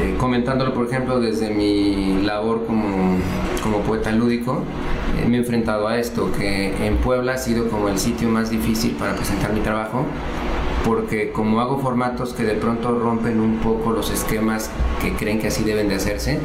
[0.00, 3.16] Eh, comentándolo, por ejemplo, desde mi labor como,
[3.62, 4.62] como poeta lúdico,
[5.18, 8.50] eh, me he enfrentado a esto, que en Puebla ha sido como el sitio más
[8.50, 10.04] difícil para presentar mi trabajo,
[10.88, 14.70] porque como hago formatos que de pronto rompen un poco los esquemas
[15.02, 16.40] que creen que así deben de hacerse, eh,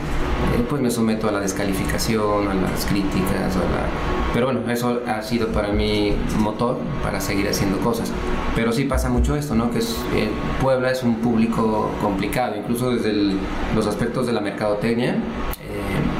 [0.67, 3.88] pues me someto a la descalificación, a las críticas, a la...
[4.34, 8.12] pero bueno, eso ha sido para mí motor para seguir haciendo cosas.
[8.53, 9.71] Pero sí pasa mucho esto, ¿no?
[9.71, 10.27] Que es, eh,
[10.62, 13.38] Puebla es un público complicado, incluso desde el,
[13.73, 15.21] los aspectos de la mercadotecnia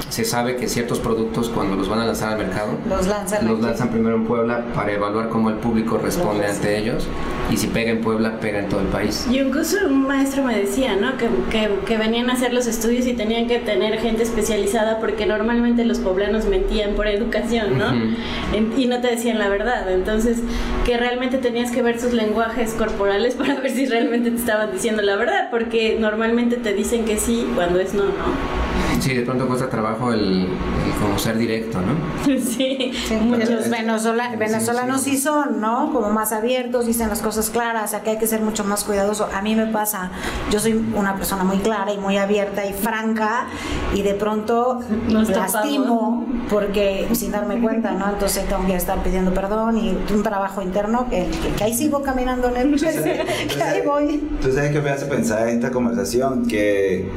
[0.10, 3.60] se sabe que ciertos productos cuando los van a lanzar al mercado los lanzan, los
[3.60, 7.08] lanzan primero en Puebla para evaluar cómo el público responde ante ellos
[7.51, 10.58] y si pega en Puebla pega en todo el país y incluso un maestro me
[10.58, 11.17] decía ¿no?
[11.17, 15.25] que, que, que venían a hacer los estudios y tenían que tener gente especializada porque
[15.25, 17.88] normalmente los poblanos mentían por educación ¿no?
[17.88, 18.15] Uh
[18.56, 18.77] -huh.
[18.77, 20.39] y no te decían la verdad entonces
[20.86, 25.01] que realmente tenías que ver sus lenguajes corporales para ver si realmente te estaban diciendo
[25.01, 28.62] la verdad porque normalmente te dicen que sí cuando es no ¿no?
[28.99, 31.93] Sí, de pronto cuesta trabajo el, el como ser directo, ¿no?
[32.39, 35.91] Sí, sí los venezola, venezolanos sí, sí, son, ¿no?
[35.93, 39.29] Como más abiertos, dicen las cosas claras, aquí hay que ser mucho más cuidadoso.
[39.34, 40.12] A mí me pasa,
[40.51, 43.47] yo soy una persona muy clara y muy abierta y franca
[43.93, 48.10] y de pronto Nos lastimo porque sin darme cuenta, ¿no?
[48.10, 52.01] Entonces tengo que estar pidiendo perdón y un trabajo interno que, que, que ahí sigo
[52.01, 52.82] caminando en el...
[52.82, 54.29] que ahí voy.
[54.41, 57.10] Tú sabes que me hace pensar esta conversación que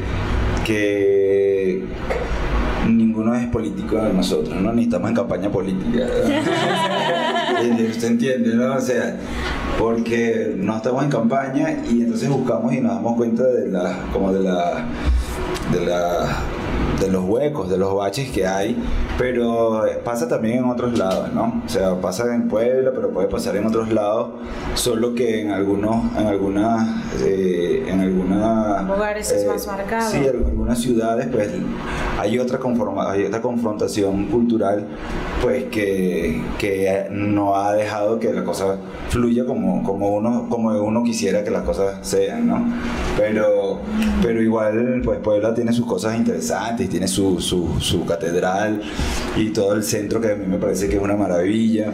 [0.66, 1.80] que
[2.88, 4.72] ninguno es político de nosotros, ¿no?
[4.72, 6.06] Ni estamos en campaña política.
[7.90, 8.74] ¿Usted entiende, no?
[8.74, 9.16] O sea,
[9.78, 14.32] porque no estamos en campaña y entonces buscamos y nos damos cuenta de la, como
[14.32, 14.86] de la,
[15.72, 16.42] de la
[17.00, 18.76] de los huecos, de los baches que hay,
[19.18, 21.62] pero pasa también en otros lados, ¿no?
[21.64, 24.30] O sea, pasa en Puebla, pero puede pasar en otros lados,
[24.74, 30.10] solo que en algunos, en algunas, eh, en algunas lugares eh, es más marcado.
[30.10, 31.50] Sí, en algunas ciudades, pues
[32.18, 34.86] hay otra conforma, hay otra confrontación cultural,
[35.42, 38.76] pues que, que no ha dejado que la cosa
[39.10, 42.64] fluya como, como uno, como uno quisiera que las cosas sean, ¿no?
[43.16, 43.80] Pero,
[44.22, 48.80] pero igual, pues Puebla tiene sus cosas interesantes tiene su, su, su, catedral
[49.36, 51.92] y todo el centro que a mí me parece que es una maravilla.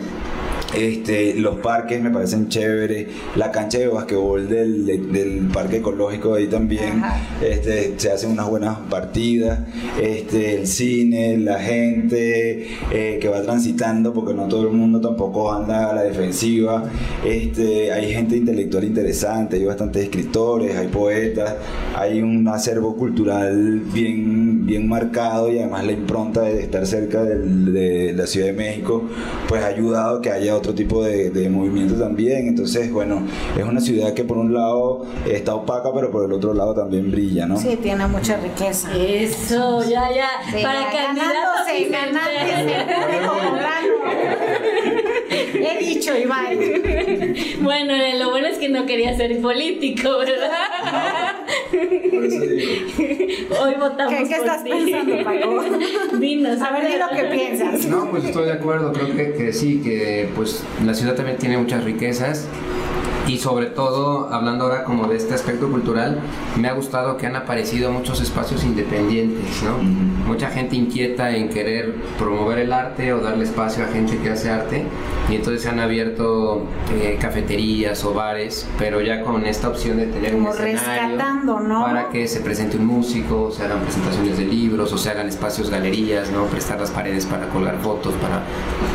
[0.75, 6.47] Este, los parques me parecen chéveres, la cancha de basquetbol del, del parque ecológico ahí
[6.47, 7.03] también,
[7.43, 9.61] este, se hacen unas buenas partidas,
[10.01, 15.53] este, el cine, la gente eh, que va transitando, porque no todo el mundo tampoco
[15.53, 16.85] anda a la defensiva,
[17.23, 21.55] este, hay gente intelectual interesante, hay bastantes escritores, hay poetas,
[21.95, 27.72] hay un acervo cultural bien, bien marcado y además la impronta de estar cerca del,
[27.72, 29.05] de la Ciudad de México,
[29.48, 32.48] pues ha ayudado a que haya otro tipo de, de, movimiento también.
[32.48, 33.22] Entonces, bueno,
[33.59, 37.11] es una ciudad que por un lado está opaca, pero por el otro lado también
[37.11, 37.57] brilla, ¿no?
[37.57, 38.88] Sí, tiene mucha riqueza.
[38.96, 40.29] Eso, ya, ya.
[40.51, 42.72] Sí, Para ganándose, ganándose.
[45.55, 46.59] He dicho, Iván.
[47.61, 51.37] Bueno, lo bueno es que no quería ser político, ¿verdad?
[52.11, 52.73] Por eso digo.
[53.63, 54.71] Hoy votamos ¿Qué, qué por estás ti.
[54.71, 55.65] pensando, Paco?
[56.19, 56.61] Dinos.
[56.61, 57.87] A ver, di lo que piensas.
[57.87, 61.57] No, pues estoy de acuerdo, creo que, que sí, que pues la ciudad también tiene
[61.59, 62.47] muchas riquezas
[63.27, 66.19] Y sobre todo, hablando ahora como de este aspecto cultural,
[66.59, 69.79] me ha gustado que han aparecido muchos espacios independientes, ¿no?
[70.27, 74.51] Mucha gente inquieta en querer promover el arte o darle espacio a gente que hace
[74.51, 74.85] arte.
[75.31, 80.07] Y entonces se han abierto eh, cafeterías o bares, pero ya con esta opción de
[80.07, 81.85] tener Como un escenario rescatando, ¿no?
[81.85, 85.71] para que se presente un músico, se hagan presentaciones de libros o se hagan espacios
[85.71, 86.47] galerías, ¿no?
[86.47, 88.43] Prestar las paredes para colgar fotos, para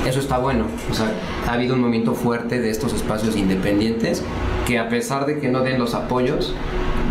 [0.08, 0.66] eso está bueno.
[0.92, 1.12] O sea,
[1.48, 4.17] ha habido un movimiento fuerte de estos espacios independientes
[4.66, 6.54] que a pesar de que no den los apoyos,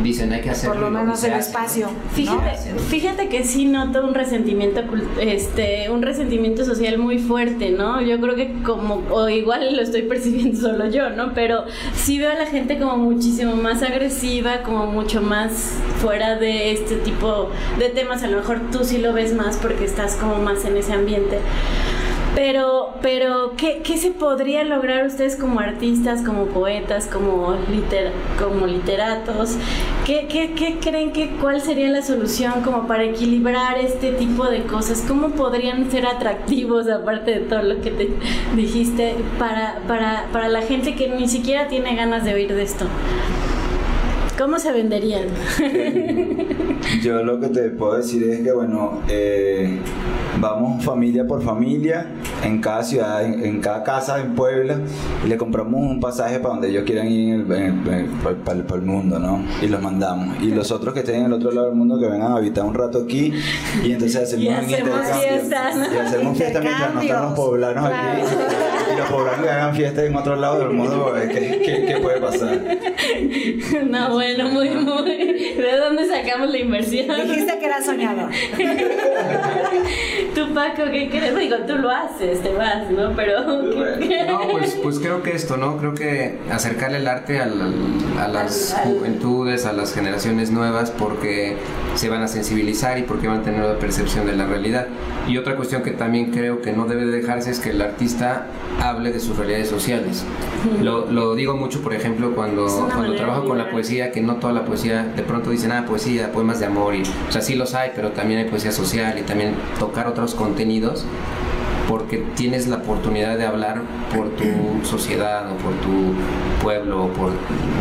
[0.03, 0.75] dicen hay que hacerlo.
[0.75, 1.87] Por lo menos el espacio.
[1.87, 2.11] ¿no?
[2.15, 4.83] Fíjate, fíjate que sí noto un resentimiento,
[5.21, 8.01] este, un resentimiento social muy fuerte, ¿no?
[8.01, 11.33] Yo creo que como, o igual lo estoy percibiendo solo yo, ¿no?
[11.35, 11.65] Pero
[11.95, 16.97] sí veo a la gente como muchísimo más agresiva, como mucho más fuera de este
[16.97, 18.23] tipo de temas.
[18.23, 21.39] A lo mejor tú sí lo ves más porque estás como más en ese ambiente.
[22.37, 28.67] Pero, pero ¿qué, qué se podría lograr ustedes como artistas, como poetas, como, liter, como
[28.67, 29.57] literatos?
[30.05, 34.65] ¿Qué, qué, qué creen que cuál sería la solución como para equilibrar este tipo de
[34.65, 35.03] cosas?
[35.09, 38.11] ¿Cómo podrían ser atractivos, aparte de todo lo que te
[38.55, 42.85] dijiste, para, para, para la gente que ni siquiera tiene ganas de oír de esto?
[44.39, 45.25] ¿Cómo se venderían?
[47.03, 49.79] Yo lo que te puedo decir es que, bueno, eh,
[50.41, 52.07] vamos familia por familia
[52.45, 54.77] en cada ciudad, en, en cada casa en Puebla,
[55.25, 58.37] y le compramos un pasaje para donde ellos quieran ir en el- en el- para,
[58.63, 59.43] para el- mundo, ¿no?
[59.63, 60.37] Y los mandamos.
[60.43, 62.65] Y los otros que estén en el otro lado del mundo que vengan a habitar
[62.65, 63.33] un rato aquí,
[63.83, 65.29] y entonces hacemos Y un hacemos intercambio.
[65.29, 65.95] fiestas, ¿no?
[65.95, 68.23] Y hacemos fiesta mientras no están los poblanos aquí.
[68.97, 72.21] Y los poblanos que hagan fiesta en otro lado del mundo, qué, qué- qué puede
[72.21, 72.59] pasar.
[73.91, 75.55] No, bueno, muy, muy.
[75.57, 77.07] ¿De dónde sacamos la inversión?
[77.27, 78.31] Dijiste que era soñador.
[80.35, 81.37] Tú, Paco, ¿qué crees?
[81.37, 83.13] Digo, tú lo haces, te vas, ¿no?
[83.17, 83.63] Pero.
[83.99, 85.77] ¿qué- No, pues, pues creo que esto, ¿no?
[85.79, 87.75] Creo que acercarle el arte al-
[88.19, 91.57] a las Al- al- juventudes, a las generaciones nuevas, porque
[91.95, 94.87] se van a sensibilizar y porque van a tener una percepción de la realidad.
[95.29, 98.47] Y otra cuestión que también creo que no debe de dejarse es que el artista
[98.89, 100.25] hable de sus realidades sociales.
[100.81, 104.53] Lo, lo digo mucho, por ejemplo, cuando, cuando trabajo con la poesía, que no toda
[104.53, 107.75] la poesía, de pronto dicen, ah, poesía, poemas de amor, y, o sea, sí los
[107.75, 111.05] hay, pero también hay poesía social y también tocar otros contenidos
[111.89, 113.83] porque tienes la oportunidad de hablar
[114.15, 116.15] por tu sociedad o por tu
[116.63, 117.31] pueblo o por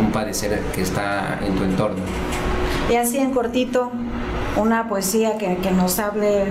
[0.00, 2.02] un padecer que está en tu entorno.
[2.90, 3.90] Y así en cortito,
[4.56, 6.44] una poesía que, que nos hable,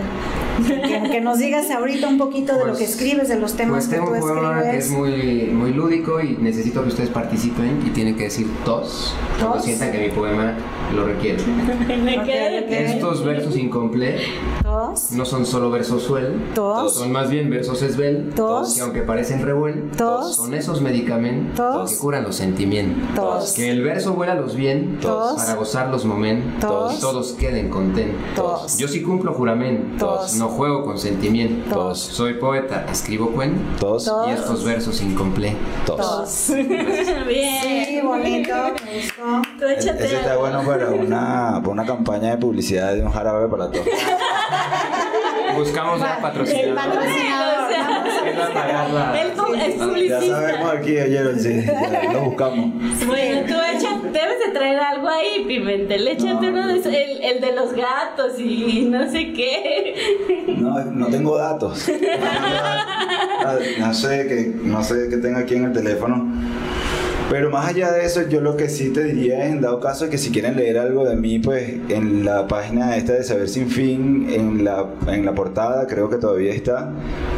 [0.68, 3.86] que, que nos digas ahorita un poquito de lo Pues- que escribes, de los temas
[3.86, 4.92] Pues que tengo tú un poema que es escribes.
[4.92, 9.66] muy, muy lúdico y necesito que ustedes participen y tienen que decir tos cuando ¿Tos?
[9.66, 10.54] sientan que mi poema
[10.96, 11.44] lo requiere.
[12.04, 12.60] Me Ok, quedé.
[12.60, 12.72] ok.
[12.96, 14.22] Estos versos incompletos
[14.64, 17.82] Tos, no son solo versos sueltos, tos, son más bien versos
[18.36, 18.74] Tos.
[18.76, 20.36] que aunque parecen revueltos, Tos.
[20.36, 21.92] son esos medicamentos Tos.
[21.92, 23.16] que curan los sentimientos.
[23.16, 23.54] Tos.
[23.54, 24.56] Que el verso vuela los
[25.02, 25.36] Tos.
[25.36, 26.98] para gozar los momentos Tos.
[26.98, 28.16] y todos queden contentos.
[28.36, 28.78] Tos.
[28.78, 29.98] Yo sí cumplo juramentos,
[30.32, 30.36] Tos.
[30.46, 31.74] No juego con sentimientos.
[31.74, 32.00] Tos.
[32.00, 34.06] Soy poeta, escribo cuentos Todos.
[34.06, 34.28] Tos.
[34.28, 35.58] y estos versos incompletos.
[35.98, 36.48] tos.
[37.28, 37.86] Bien.
[37.88, 38.54] Sí, bonito.
[39.60, 40.06] Tú échate.
[40.06, 43.86] Ese está bueno para una, para una campaña de publicidad de un jarabe para todos.
[45.56, 46.76] Buscamos ya El patrocinador.
[46.76, 47.66] patrocinador.
[47.66, 50.22] O sea, vamos a Él va a pagar la- Él pu- es Ya publicista.
[50.42, 52.66] sabemos aquí, oyeron, sí, ya lo buscamos.
[53.08, 53.85] Bueno, tú echa,
[54.20, 56.08] debes de traer algo ahí, Pimentel.
[56.08, 59.96] Échate No, uno de el, el de los gatos y no sé qué.
[60.58, 61.88] No, no tengo datos.
[61.90, 61.98] No,
[63.44, 63.66] datos.
[63.80, 66.32] no sé que no sé qué tengo aquí en el teléfono.
[67.28, 70.12] Pero más allá de eso, yo lo que sí te diría es, en dado caso,
[70.12, 73.68] que si quieren leer algo de mí, pues en la página esta de Saber Sin
[73.68, 76.92] Fin, en la, en la portada, creo que todavía está,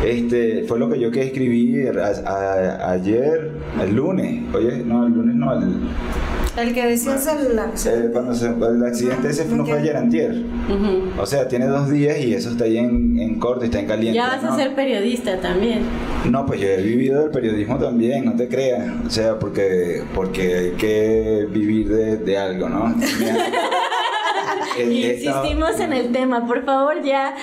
[0.05, 5.13] este, fue lo que yo que escribí a- a- ayer, el lunes, oye, no, el
[5.13, 5.63] lunes no, el,
[6.57, 10.31] El que decías el cuando se- el accidente ese no fue ayer antier.
[10.67, 11.21] Ujú.
[11.21, 13.85] O sea, tiene dos días y eso está ahí en, en corto y está en
[13.87, 14.15] caliente.
[14.17, 15.81] Ya vas a ser periodista también.
[16.29, 18.89] No, pues yo he vivido del periodismo también, no te creas.
[19.05, 22.95] O sea, porque, porque hay que vivir de, de algo, ¿no?
[24.83, 27.35] Insistimos en el tema, por favor ya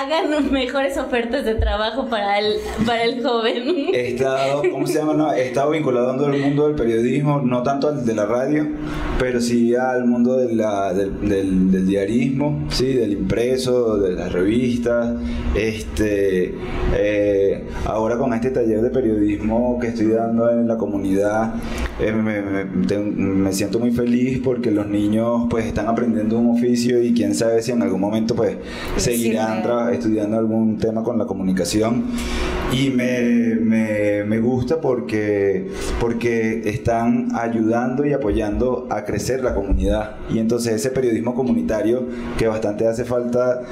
[0.00, 2.54] hagan mejores ofertas de trabajo para el,
[2.86, 3.62] para el joven.
[3.94, 5.14] He estado, ¿cómo se llama?
[5.14, 8.66] No, he estado vinculado al mundo del periodismo, no tanto al de la radio,
[9.18, 14.32] pero sí al mundo de la- del, del- del diarismo, sí, del impreso, de las
[14.32, 15.14] revistas.
[15.54, 16.54] Este,
[16.94, 21.54] eh, ahora con este taller de periodismo que estoy dando en la comunidad,
[22.00, 26.56] eh, me, me- te- me siento muy feliz porque los niños pues están aprendiendo un
[26.56, 28.56] oficio y quién sabe si en algún momento pues
[28.96, 32.04] seguirán tra- estudiando algún tema con la comunicación.
[32.70, 35.68] Y me, me- me gusta porque,
[36.00, 40.16] porque están ayudando y apoyando a crecer la comunidad.
[40.28, 42.06] Y entonces ese periodismo comunitario
[42.36, 43.62] que bastante hace falta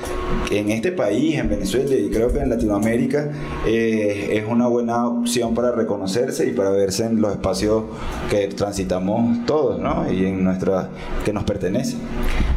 [0.51, 3.31] en este país, en Venezuela y creo que en Latinoamérica
[3.67, 7.85] eh, es una buena opción para reconocerse y para verse en los espacios
[8.31, 10.11] que transitamos todos ¿no?
[10.11, 10.89] y en nuestra
[11.25, 11.97] que nos pertenece.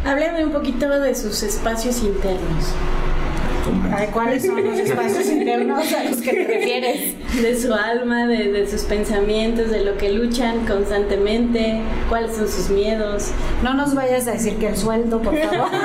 [0.05, 2.65] Háblame un poquito de sus espacios internos.
[4.13, 7.15] ¿Cuáles son los espacios internos a los que te refieres?
[7.41, 12.69] De su alma, de, de sus pensamientos, de lo que luchan constantemente, cuáles son sus
[12.69, 13.27] miedos.
[13.63, 15.67] No nos vayas a decir que el sueldo, por favor.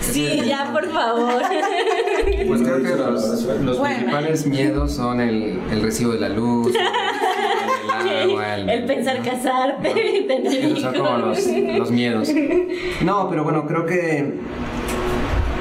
[0.00, 1.42] Sí, ya, por favor.
[2.46, 3.96] Pues creo que los, los Bueno.
[3.96, 6.72] principales miedos son el, el recibo de la luz,
[8.10, 12.28] el, pensar casarte, tener Esos son como los, los miedos.
[13.04, 14.34] No, pero bueno, creo que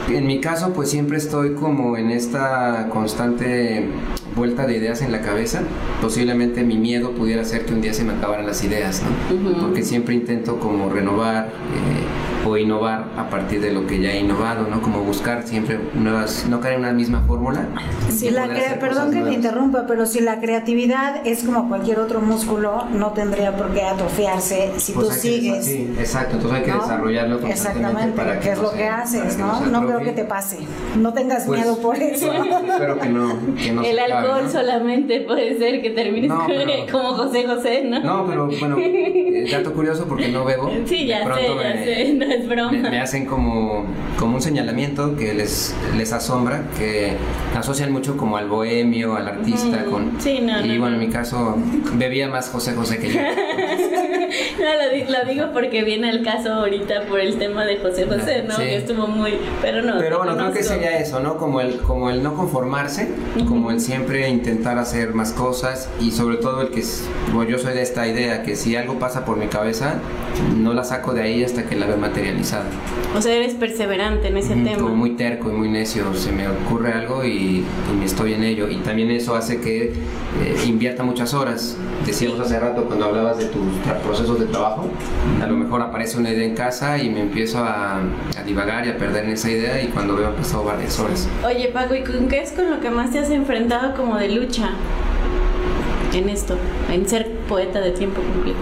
[0.10, 3.88] en mi caso pues siempre estoy como en esta constante
[4.36, 5.62] vuelta de ideas en la cabeza.
[6.02, 9.62] Posiblemente mi miedo pudiera ser que un día se me acabaran las ideas, ¿no?
[9.62, 12.07] Porque siempre intento como renovar eh,
[12.48, 14.82] o innovar a partir de lo que ya he innovado, ¿no?
[14.82, 17.66] Como buscar siempre nuevas, no caer en una misma fórmula.
[18.10, 18.48] Si la
[18.80, 19.34] perdón que me nuevas.
[19.36, 24.72] interrumpa, pero si la creatividad es como cualquier otro músculo, no tendría por qué atrofiarse
[24.78, 25.66] si Pues tú sigues.
[25.66, 26.82] sí, exacto, entonces hay que ¿no?
[26.82, 29.86] desarrollarlo constantemente Exactamente, para que es no lo se- que haces, que no ¿no?
[29.88, 30.58] creo que te pase.
[30.98, 32.32] No tengas Pues, miedo por eso.
[32.34, 33.36] Espero que no.
[33.56, 34.50] Que no El se alcohol ¿no?
[34.50, 38.00] solamente puede ser que termines No, pero- como José José, ¿no?
[38.00, 40.72] No, pero bueno, eh, dato curioso porque no bebo.
[40.86, 42.72] Sí, ya De pronto sé, ya me- sé, no es broma.
[42.72, 43.86] Me, me hacen como,
[44.20, 47.14] como un señalamiento que les, les asombra, que
[47.56, 49.92] asocian mucho como al bohemio, al artista, Ujú.
[49.92, 50.12] con...
[50.22, 51.02] Sí, no, y no, bueno, no.
[51.02, 51.58] en mi caso
[51.94, 53.20] bebía más José José que yo.
[54.60, 58.44] No, lo, lo digo porque viene el caso ahorita por el tema de José José,
[58.44, 58.56] ¿no?
[58.56, 58.64] Sí.
[58.64, 59.38] Que estuvo muy...
[59.62, 61.38] Pero no, Pero bueno, creo que sería eso, ¿no?
[61.38, 63.10] Como el, como el no conformarse,
[63.48, 66.84] como el siempre intentar hacer más cosas y sobre todo el que,
[67.34, 69.96] bueno, yo soy de esta idea, que si algo pasa por mi cabeza,
[70.58, 71.98] no la saco de ahí hasta que la veo
[72.28, 72.66] materializada.
[73.16, 74.78] O sea, eres perseverante en ese Ujú, tema.
[74.78, 77.64] Como muy terco y muy necio, se me ocurre algo y,
[78.00, 78.70] y estoy en ello.
[78.70, 79.94] Y también eso hace que eh,
[80.66, 81.78] invierta muchas horas.
[82.06, 83.64] Decíamos hace rato cuando hablabas de tus
[84.04, 84.90] procesos de trabajo,
[85.42, 88.90] a lo mejor aparece una idea en casa y me empiezo a, a divagar y
[88.90, 91.28] a perder en esa idea y cuando veo han pasado varias horas.
[91.46, 94.30] Oye, Paco, ¿y con qué es con lo que más te has enfrentado como de
[94.30, 94.70] lucha
[96.14, 96.56] en esto?
[96.92, 98.60] En ser poeta de tiempo completo.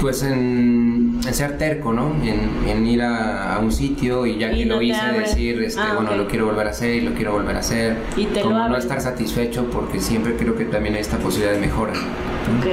[0.00, 2.14] Pues en, en ser terco, ¿no?
[2.22, 5.62] En, en ir a, a un sitio y ya Y que no lo hice decir,
[5.62, 7.96] este, Ah, bueno, lo quiero volver a hacer y lo quiero volver a hacer.
[8.16, 8.80] Y te lo Como no abren.
[8.80, 11.92] estar satisfecho porque siempre creo que también hay esta posibilidad de mejora.
[11.92, 12.66] Ok.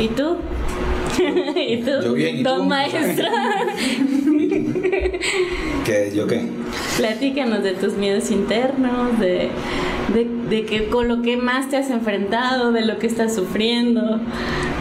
[0.00, 0.36] ¿Y tú?
[1.56, 1.90] ¿Y tú?
[2.02, 2.48] Yo bien, ¿y tú?
[2.50, 3.30] Don maestra.
[5.84, 6.12] ¿Qué?
[6.14, 6.42] ¿Yo qué?
[6.96, 9.50] Platícanos de tus miedos internos, de,
[10.12, 14.20] de, de que con lo que más te has enfrentado, de lo que estás sufriendo,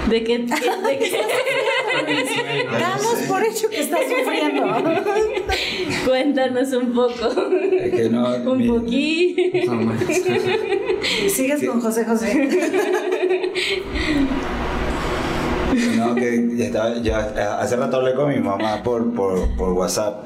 [0.10, 0.40] de que...
[0.40, 1.22] de que-
[2.80, 4.64] Damos por hecho que estás sufriendo.
[6.08, 7.52] cuéntanos un poco.
[7.72, 9.74] Es que no, un mi- poquito.
[9.76, 9.94] No.
[11.30, 12.50] Sigues con José José.
[15.98, 20.24] No, que ya estaba, ya hace rato hablé con mi mamá por, por, por WhatsApp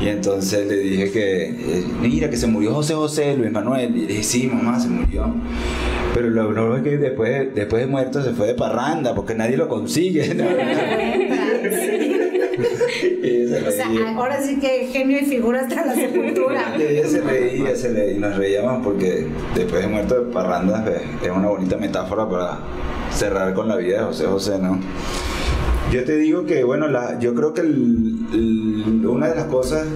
[0.00, 3.96] y entonces le dije que, eh, mira, que se murió José José, Luis Manuel.
[3.96, 5.34] Y le dije, sí, mamá, se murió.
[6.14, 9.56] Pero lo bravo es que después, después de muerto se fue de parranda porque nadie
[9.56, 10.34] lo consigue.
[10.34, 10.44] ¿no?
[13.22, 14.16] Y ella se O sea, reía.
[14.16, 16.74] ahora sí que genio y figura hasta la sepultura.
[16.78, 20.84] Y ella se reía, se reía, y nos reíamos porque después de muerto de parrandas
[21.22, 22.58] es una bonita metáfora para
[23.12, 24.78] cerrar con la vida de José José, ¿no?
[25.92, 29.86] Yo te digo que, bueno, la, yo creo que una de las cosas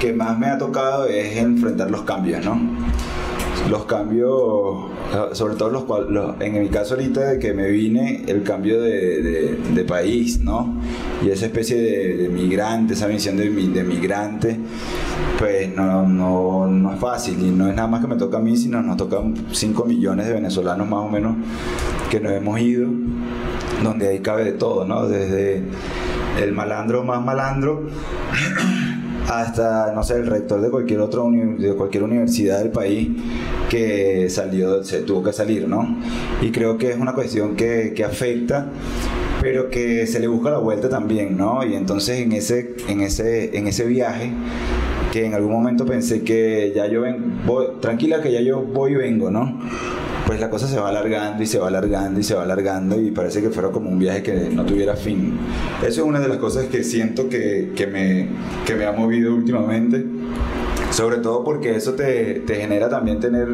[0.00, 2.60] que más me ha tocado es enfrentar los cambios, ¿no?
[3.70, 4.90] Los cambios,
[5.32, 9.84] sobre todo los, los- en mi caso ahorita de que me vine, el cambio de,
[9.88, 10.74] país, ¿no?
[11.24, 14.58] Y esa especie de, de migrante, esa misión de, de migrante,
[15.38, 18.40] pues no, no, no es fácil y no es nada más que me toca a
[18.40, 21.36] mí, sino nos tocan 5 millones de venezolanos más o menos
[22.10, 22.88] que nos hemos ido,
[23.84, 25.06] donde ahí cabe de todo, ¿no?
[25.08, 25.62] Desde
[26.42, 27.86] el malandro más malandro
[29.30, 33.08] hasta, no sé, el rector de cualquier uni- de cualquier universidad del país
[33.70, 35.96] que salió, se tuvo que salir, ¿no?
[36.42, 38.66] Y creo que es una cuestión que, que afecta
[39.40, 41.66] pero que se le busca la vuelta también, ¿no?
[41.66, 44.30] Y entonces en ese, en ese, en ese viaje,
[45.12, 48.92] que en algún momento pensé que ya yo ven, voy, tranquila que ya yo voy
[48.92, 49.60] y vengo, ¿no?
[50.26, 53.10] Pues la cosa se va alargando y se va alargando y se va alargando y
[53.10, 55.38] parece que fuera como un viaje que no tuviera fin.
[55.80, 58.28] Eso es una de las cosas que siento que, que me,
[58.66, 60.04] que me ha movido últimamente.
[60.94, 63.48] Sobre todo porque eso te, te, genera también tener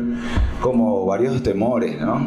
[0.61, 2.21] como varios temores, ¿no?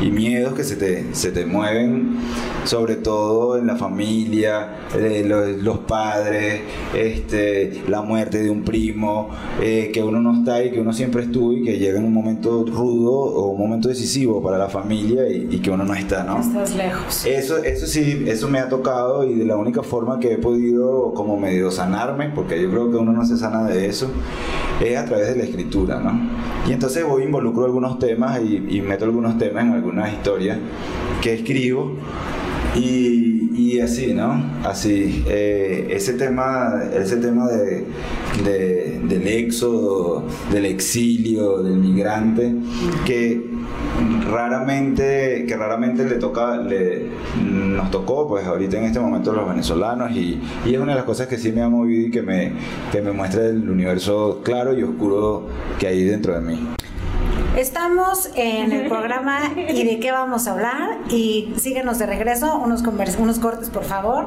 [0.00, 2.16] Y miedos que se te, se te mueven,
[2.64, 6.62] sobre todo en la familia, eh, los, los, padres,
[6.94, 9.28] este, la muerte de un primo,
[9.60, 12.14] eh, que uno no está y que uno siempre estuvo y que llega en un
[12.14, 16.24] momento rudo o un momento decisivo para la familia y, y que uno no está,
[16.24, 16.40] ¿no?
[16.40, 17.26] Estás lejos.
[17.26, 21.12] Eso, eso sí, eso me ha tocado y de la única forma que he podido
[21.12, 24.10] como medio sanarme, porque yo creo que uno no se sana de eso,
[24.84, 26.30] es a través de la escritura, ¿no?
[26.68, 30.58] Y entonces voy involucro algunos temas y, y meto algunos temas en algunas historias
[31.22, 31.96] que escribo
[32.76, 34.42] y, así, ¿no?
[34.64, 37.84] Así, eh, ese tema, ese tema de,
[38.44, 42.52] del éxodo, del exilio, del migrante,
[43.04, 43.53] que
[44.34, 47.08] raramente, que raramente le toca, le,
[47.40, 51.04] nos tocó, pues ahorita en este momento los venezolanos, y, y, es una de las
[51.04, 52.52] cosas que sí me ha movido y que me,
[52.90, 55.46] que me muestra el universo claro y oscuro
[55.78, 56.68] que hay dentro de mí.
[57.56, 62.82] Estamos en el programa y de qué vamos a hablar y síguenos de regreso, unos,
[63.18, 64.26] unos cortes por favor.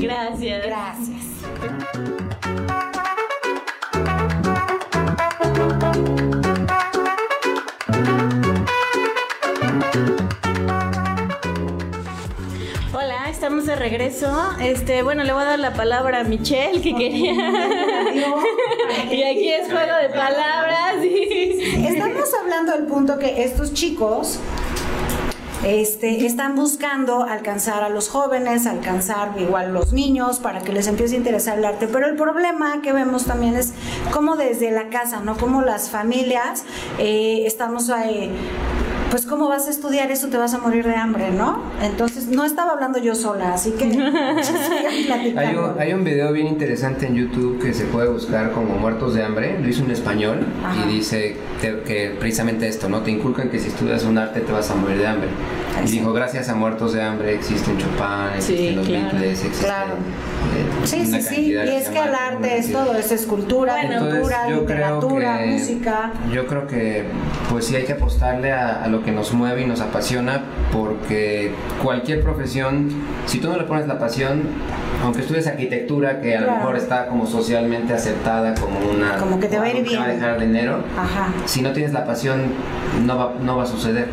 [0.00, 0.62] Gracias.
[0.64, 2.07] Gracias.
[13.48, 14.30] Estamos de regreso.
[14.60, 17.32] Este, bueno, le voy a dar la palabra a Michelle que quería.
[19.10, 21.02] y aquí es juego de palabras.
[21.02, 21.86] Y...
[21.86, 24.38] Estamos hablando del punto que estos chicos
[25.64, 31.14] este, están buscando alcanzar a los jóvenes, alcanzar igual los niños para que les empiece
[31.14, 31.88] a interesar el arte.
[31.88, 33.72] Pero el problema que vemos también es
[34.12, 35.38] cómo desde la casa, ¿no?
[35.38, 36.64] Como las familias
[36.98, 38.30] eh, estamos ahí
[39.10, 41.62] pues cómo vas a estudiar eso, te vas a morir de hambre, ¿no?
[41.82, 43.84] Entonces, no estaba hablando yo sola, así que
[45.36, 49.14] hay, un, hay un video bien interesante en YouTube que se puede buscar como Muertos
[49.14, 50.86] de Hambre, lo hizo en español Ajá.
[50.86, 53.00] y dice que, que, precisamente esto, ¿no?
[53.00, 55.28] Te inculcan que si estudias un arte te vas a morir de hambre.
[55.84, 59.04] Y dijo, gracias a Muertos de Hambre existen Chopin, existen sí, los claro.
[59.12, 59.64] Beatles, existen...
[59.68, 59.92] Claro.
[59.94, 64.48] Eh, Sí, sí, sí, y es que el arte es todo, es escultura, Entonces, pintura,
[64.48, 66.12] yo literatura, creo que, música.
[66.32, 67.04] Yo creo que
[67.50, 71.52] pues sí hay que apostarle a, a, lo que nos mueve y nos apasiona porque
[71.82, 72.88] cualquier profesión,
[73.26, 74.42] si tú no le pones la pasión,
[75.04, 76.52] aunque estudies arquitectura, que a Claro.
[76.52, 79.16] lo mejor está como socialmente aceptada como una...
[79.18, 80.00] Como que te va a ir bien.
[80.00, 81.28] va a dejar dinero, Ajá.
[81.44, 82.40] si no tienes la pasión
[83.04, 84.08] no va, no va a suceder.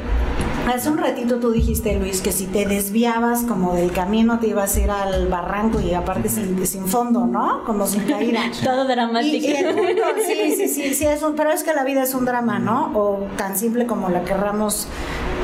[0.68, 4.76] Hace un ratito tú dijiste, Luis, que si te desviabas como del camino te ibas
[4.76, 7.63] a ir al barranco y aparte sin, sin fondo, ¿no?
[7.66, 8.41] Como sin caída.
[8.63, 9.36] Todo dramático.
[9.45, 12.01] Y, y el punto, sí, sí, sí, sí, es un- pero es que la vida
[12.03, 12.91] es un drama, ¿no?
[12.95, 14.88] O tan simple como la querramos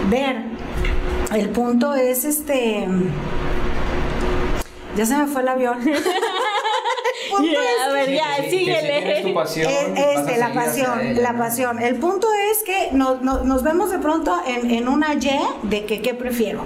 [0.10, 0.44] ver.
[1.34, 2.88] El punto es este.
[4.98, 5.78] Ya se me fue el avión.
[7.32, 9.22] El punto Ya, es a ver, Que ya, si síguele.
[9.24, 11.80] tu pasión, Eh, vas a este, la pasión, la pasión.
[11.82, 15.30] El punto es que no- no- nos vemos de pronto en, en una Y
[15.64, 16.62] de que qué prefiero.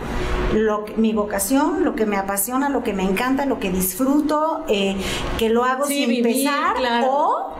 [0.53, 4.95] Lo, mi vocación, lo que me apasiona, lo que me encanta, lo que disfruto, eh,
[5.37, 7.07] que lo hago Sí, sin vivir, pesar claro.
[7.09, 7.53] o,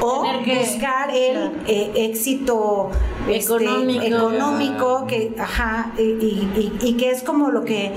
[0.00, 2.90] o que- buscar el eh, éxito
[3.28, 4.02] este, Económico.
[4.04, 7.92] económico, que, ajá, y, y- y- y que es como lo que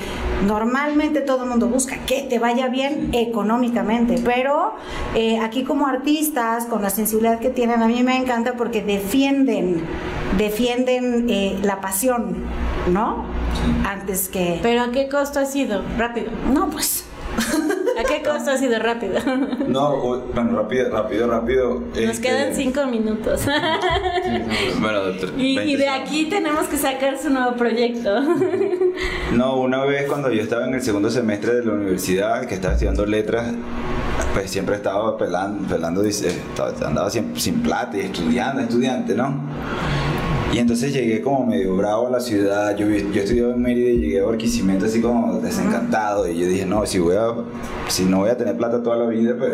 [0.47, 4.15] normalmente todo el mundo busca, que te vaya bien económicamente.
[4.23, 4.73] Pero
[5.15, 9.83] eh, aquí como artistas, con la sensibilidad que tienen, a mí me encanta porque defienden,
[10.37, 12.37] defienden eh, la pasión,
[12.91, 13.25] ¿no?
[13.87, 14.59] Antes que...
[14.61, 15.81] Pero ¿a qué costo ha sido?
[15.97, 16.31] Rápido.
[16.53, 17.05] No, pues...
[17.99, 19.19] ¿A qué costo ha sido rápido?
[19.67, 19.97] No,
[20.33, 21.79] bueno, rápido, rápido, rápido.
[21.79, 23.45] Nos este, quedan cinco minutos.
[24.79, 24.99] Bueno,
[25.37, 28.09] y, 20 y de aquí tenemos que sacar su nuevo proyecto.
[29.33, 32.73] No, una vez cuando yo estaba en el segundo semestre de la universidad, que estaba
[32.73, 33.53] estudiando letras,
[34.33, 36.03] pues siempre estaba pelando, pelando
[36.85, 39.39] andaba siempre sin plata y estudiando, estudiante, ¿no?
[40.51, 43.99] Y entonces llegué como medio bravo a la ciudad, yo, yo estudiaba en Mérida y
[43.99, 47.27] llegué a Barquisimeto así como desencantado y yo dije, no, si, voy a,
[47.87, 49.53] si no voy a tener plata toda la vida, pues,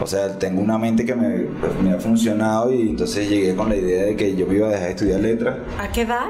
[0.00, 3.68] o sea, tengo una mente que me, pues, me ha funcionado y entonces llegué con
[3.68, 6.26] la idea de que yo me iba a dejar de estudiar letras ¿A qué edad?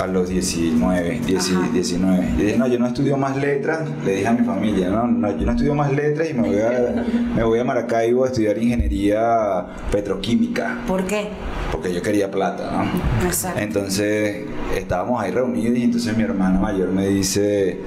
[0.00, 1.68] a los 19, 10 Ajá.
[1.72, 2.28] 19.
[2.38, 5.36] Y dije, no, yo no estudio más letras, le dije a mi familia, no, no,
[5.38, 7.04] yo no estudio más letras y me voy a,
[7.36, 11.28] me voy a Maracaibo a estudiar ingeniería petroquímica, ¿Por qué?
[11.70, 13.11] porque yo quería plata, ¿no?
[13.24, 13.60] Exacto.
[13.60, 14.44] Entonces
[14.74, 17.78] estábamos ahí reunidos y entonces mi hermana mayor me dice,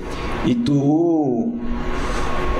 [0.46, 1.54] ¿y tú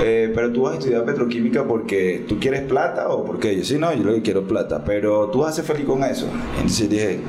[0.04, 3.78] eh, pero tú vas a estudiar petroquímica porque tú quieres plata o porque yo sí,
[3.78, 6.28] no, yo lo que quiero plata, pero tú vas a ser feliz con eso.
[6.56, 7.20] Entonces dije,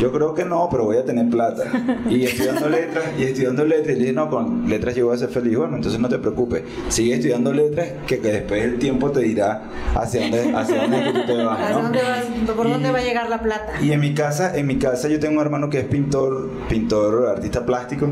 [0.00, 1.64] yo creo que no, pero voy a tener plata.
[2.08, 5.28] Y estudiando letras, y estudiando letras, y dije, no, con letras yo voy a ser
[5.28, 5.56] feliz.
[5.56, 9.62] Bueno, entonces no te preocupes, sigue estudiando letras, que, que después el tiempo te dirá
[9.94, 11.60] hacia dónde, hacia dónde es que tú te vas.
[11.60, 11.82] ¿Hacia ¿no?
[11.82, 13.72] dónde vas- ¿Por dónde Y- va a llegar la plata?
[13.82, 17.28] Y en mi casa, en mi casa yo tengo un hermano que es pintor, pintor,
[17.28, 18.08] artista plástico,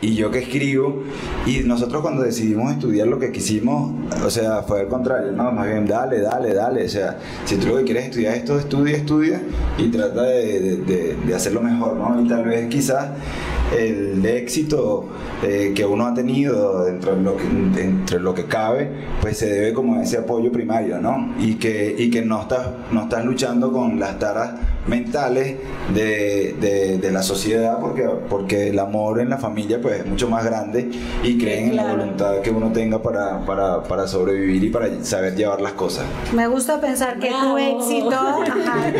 [0.00, 1.02] y yo que escribo,
[1.46, 3.92] y nosotros cuando decidimos estudiar lo que quisimos,
[4.24, 7.68] o sea, fue al contrario, no, más bien dale, dale, dale, o sea, si tú
[7.68, 9.40] lo que quieres estudiar esto, estudia, estudia,
[9.78, 12.20] y trata de, hacerlo mejor, ¿no?
[12.22, 13.08] Y tal vez quizás
[13.76, 15.06] el éxito
[15.42, 17.44] eh, que uno ha tenido dentro de lo que,
[17.74, 18.90] dentro de lo que cabe,
[19.20, 21.34] pues se debe como a ese apoyo primario, ¿no?
[21.38, 24.52] Y que, y que no, estás, no estás luchando con las taras
[24.86, 25.56] mentales
[25.94, 30.28] de, de- de la sociedad porque, porque el amor en la familia pues es mucho
[30.28, 30.90] más grande
[31.22, 31.98] y creen en la Claro.
[31.98, 36.04] voluntad que uno tenga para, para, para sobrevivir y para saber llevar las cosas.
[36.34, 37.58] Me gusta pensar que tu Bravo.
[37.58, 38.92] éxito, ajá,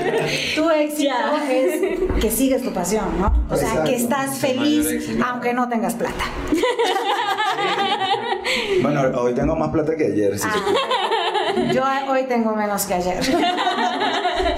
[0.56, 1.52] tu éxito Ya.
[1.52, 3.30] es que sigues tu pasión, ¿no?
[3.50, 3.90] O sea, Exacto.
[3.90, 6.24] que estás Es el feliz aunque no tengas plata.
[8.82, 10.32] Bueno, hoy tengo más plata que ayer.
[10.42, 13.20] Ah, yo hoy tengo menos que ayer.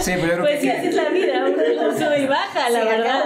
[0.02, 0.72] Sí, pero yo creo Pues sí, que...
[0.72, 3.22] así es la vida, uno sube y baja, la Sí, verdad.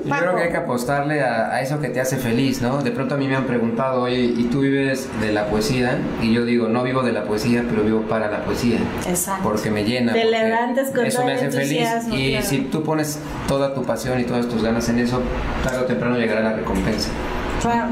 [0.10, 2.82] Yo creo que hay que apostarle a, a eso que te hace feliz, ¿no?
[2.82, 5.98] De pronto a mí me han preguntado, oye, ¿y tú vives de la poesía?
[6.22, 8.78] Y yo digo, no vivo de la poesía, pero vivo para la poesía.
[9.06, 9.42] Exacto.
[9.44, 10.12] Porque me llena.
[10.12, 11.88] Te levantas con Eso me hace feliz.
[12.10, 12.46] Y claro.
[12.46, 15.22] si tú pones toda tu pasión y todas tus ganas en eso,
[15.62, 17.10] tarde o temprano llegará la recompensa.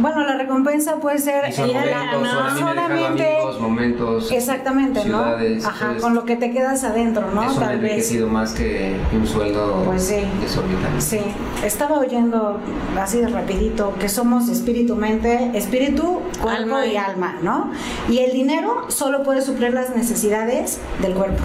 [0.01, 5.19] Bueno, la recompensa puede ser ir a la- dejan solamente amigos, momentos, Exactamente, ¿no?
[5.19, 7.43] Ajá, entonces, con lo que te quedas adentro, ¿no?
[7.43, 8.21] Eso me ha Tal vez.
[8.29, 10.17] más que un sueldo Pues sí.
[10.41, 11.01] desorbitante.
[11.01, 11.21] Sí,
[11.65, 12.59] estaba oyendo
[12.99, 17.71] así de rapidito que somos espíritu, mente, espíritu, cuerpo Alma y y- alma, ¿no?
[18.09, 21.43] Y el dinero solo puede suplir las necesidades del cuerpo.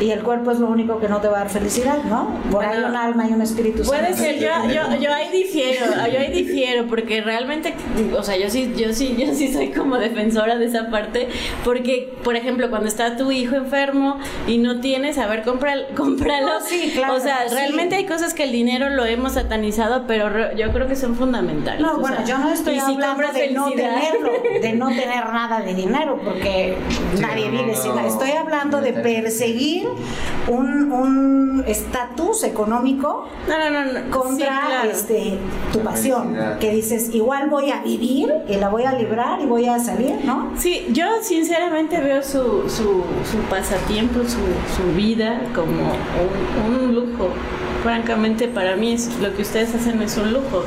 [0.00, 2.28] Y el cuerpo es lo único que no te va a dar felicidad, ¿no?
[2.50, 3.82] Por ahí Bueno, un alma y un espíritu.
[3.84, 7.74] Puede ser, yo, yo, yo ahí difiero, yo ahí difiero, porque realmente,
[8.16, 11.28] o sea, yo sí, yo sí, yo sí soy como defensora de esa parte,
[11.64, 16.46] porque, por ejemplo, cuando está tu hijo enfermo y no tienes, a ver, compra- cómpralo.
[16.46, 17.54] No, sí, claro, O sea, sí.
[17.54, 21.80] realmente hay cosas que el dinero lo hemos satanizado, pero yo creo que son fundamentales.
[21.80, 24.30] No, bueno, sea, yo no estoy si hablando de no tenerlo,
[24.60, 26.76] de no tener nada de dinero, porque
[27.14, 27.98] Sí, nadie no, vive no, sin.
[27.98, 28.98] Estoy hablando de No,
[29.38, 29.88] perseguir
[30.48, 34.10] un un estatus económico No, no, no, no.
[34.10, 34.90] contra Sí, claro.
[34.90, 35.38] este
[35.72, 39.66] tu pasión, que dices, igual voy a vivir y la voy a librar y voy
[39.66, 40.50] a salir, ¿no?
[40.56, 44.38] Sí, yo sinceramente veo su, su, su pasatiempo, su,
[44.76, 45.92] su vida como
[46.68, 47.28] un, un lujo.
[47.82, 50.64] Francamente, para mí es, lo que ustedes hacen es un lujo.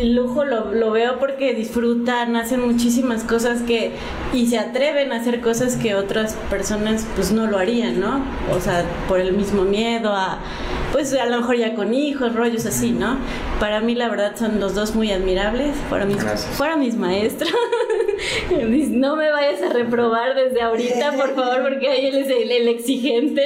[0.00, 3.90] El lujo lo, lo veo porque disfrutan, hacen muchísimas cosas que
[4.32, 8.24] y se atreven a hacer cosas que otras personas pues no lo harían, ¿no?
[8.56, 10.38] O sea, por el mismo miedo a
[10.92, 13.18] pues a lo mejor ya con hijos, rollos así, ¿no?
[13.60, 16.56] Para mí la verdad son los dos muy admirables, fueron mis, Gracias.
[16.56, 17.50] fueron mis maestros.
[18.90, 22.68] No me vayas a reprobar desde ahorita, por favor, porque ahí él es el, el
[22.68, 23.42] exigente.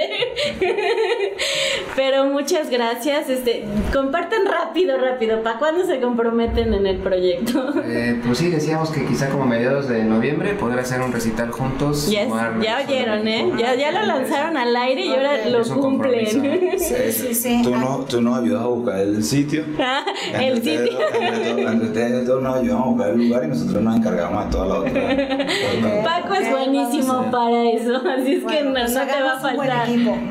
[1.96, 3.30] Pero muchas gracias.
[3.30, 5.42] Este, compartan rápido, rápido.
[5.42, 7.72] ¿Para cuándo se comprometen en el proyecto?
[7.84, 12.08] Eh, pues sí, decíamos que quizá como mediados de noviembre poder hacer un recital juntos.
[12.08, 12.28] Yes,
[12.62, 13.52] ya oyeron, ¿eh?
[13.58, 15.50] Ya, ya lo lanzaron al aire y ahora Ok.
[15.52, 16.26] lo cumplen.
[16.78, 17.60] Sí, sí, sí.
[17.62, 19.64] Tú, nos, tú nos ayudas a buscar el sitio.
[19.86, 20.04] Ah,
[20.42, 20.98] el sitio.
[21.12, 24.66] entre ustedes dos nos ayudan a buscar el lugar y nosotros nos encargamos de toda
[24.66, 24.92] la otra.
[26.04, 29.40] Paco es buenísimo para eso, así es que Bueno, no, pues no te va a
[29.40, 29.88] faltar.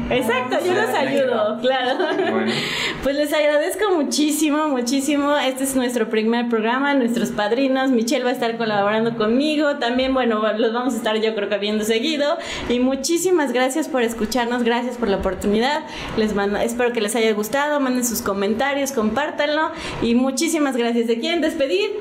[0.09, 1.97] Exacto, yo los ayudo, claro.
[2.32, 2.51] Bueno.
[3.03, 5.36] Pues les agradezco muchísimo, muchísimo.
[5.38, 7.91] Este es nuestro primer programa, nuestros padrinos.
[7.91, 9.78] Michelle va a estar colaborando conmigo.
[9.78, 12.38] También, bueno, los vamos a estar yo creo que viendo seguido.
[12.70, 15.84] Y muchísimas gracias por escucharnos, gracias por la oportunidad.
[16.18, 17.80] Les mando, espero que les haya gustado.
[17.80, 19.72] Manden sus comentarios, compártanlo.
[20.01, 21.08] Y muchísimas gracias.
[21.08, 21.91] ¿Se quieren despedir?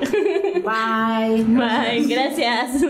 [0.63, 1.43] Bye.
[1.47, 2.83] Bye, gracias.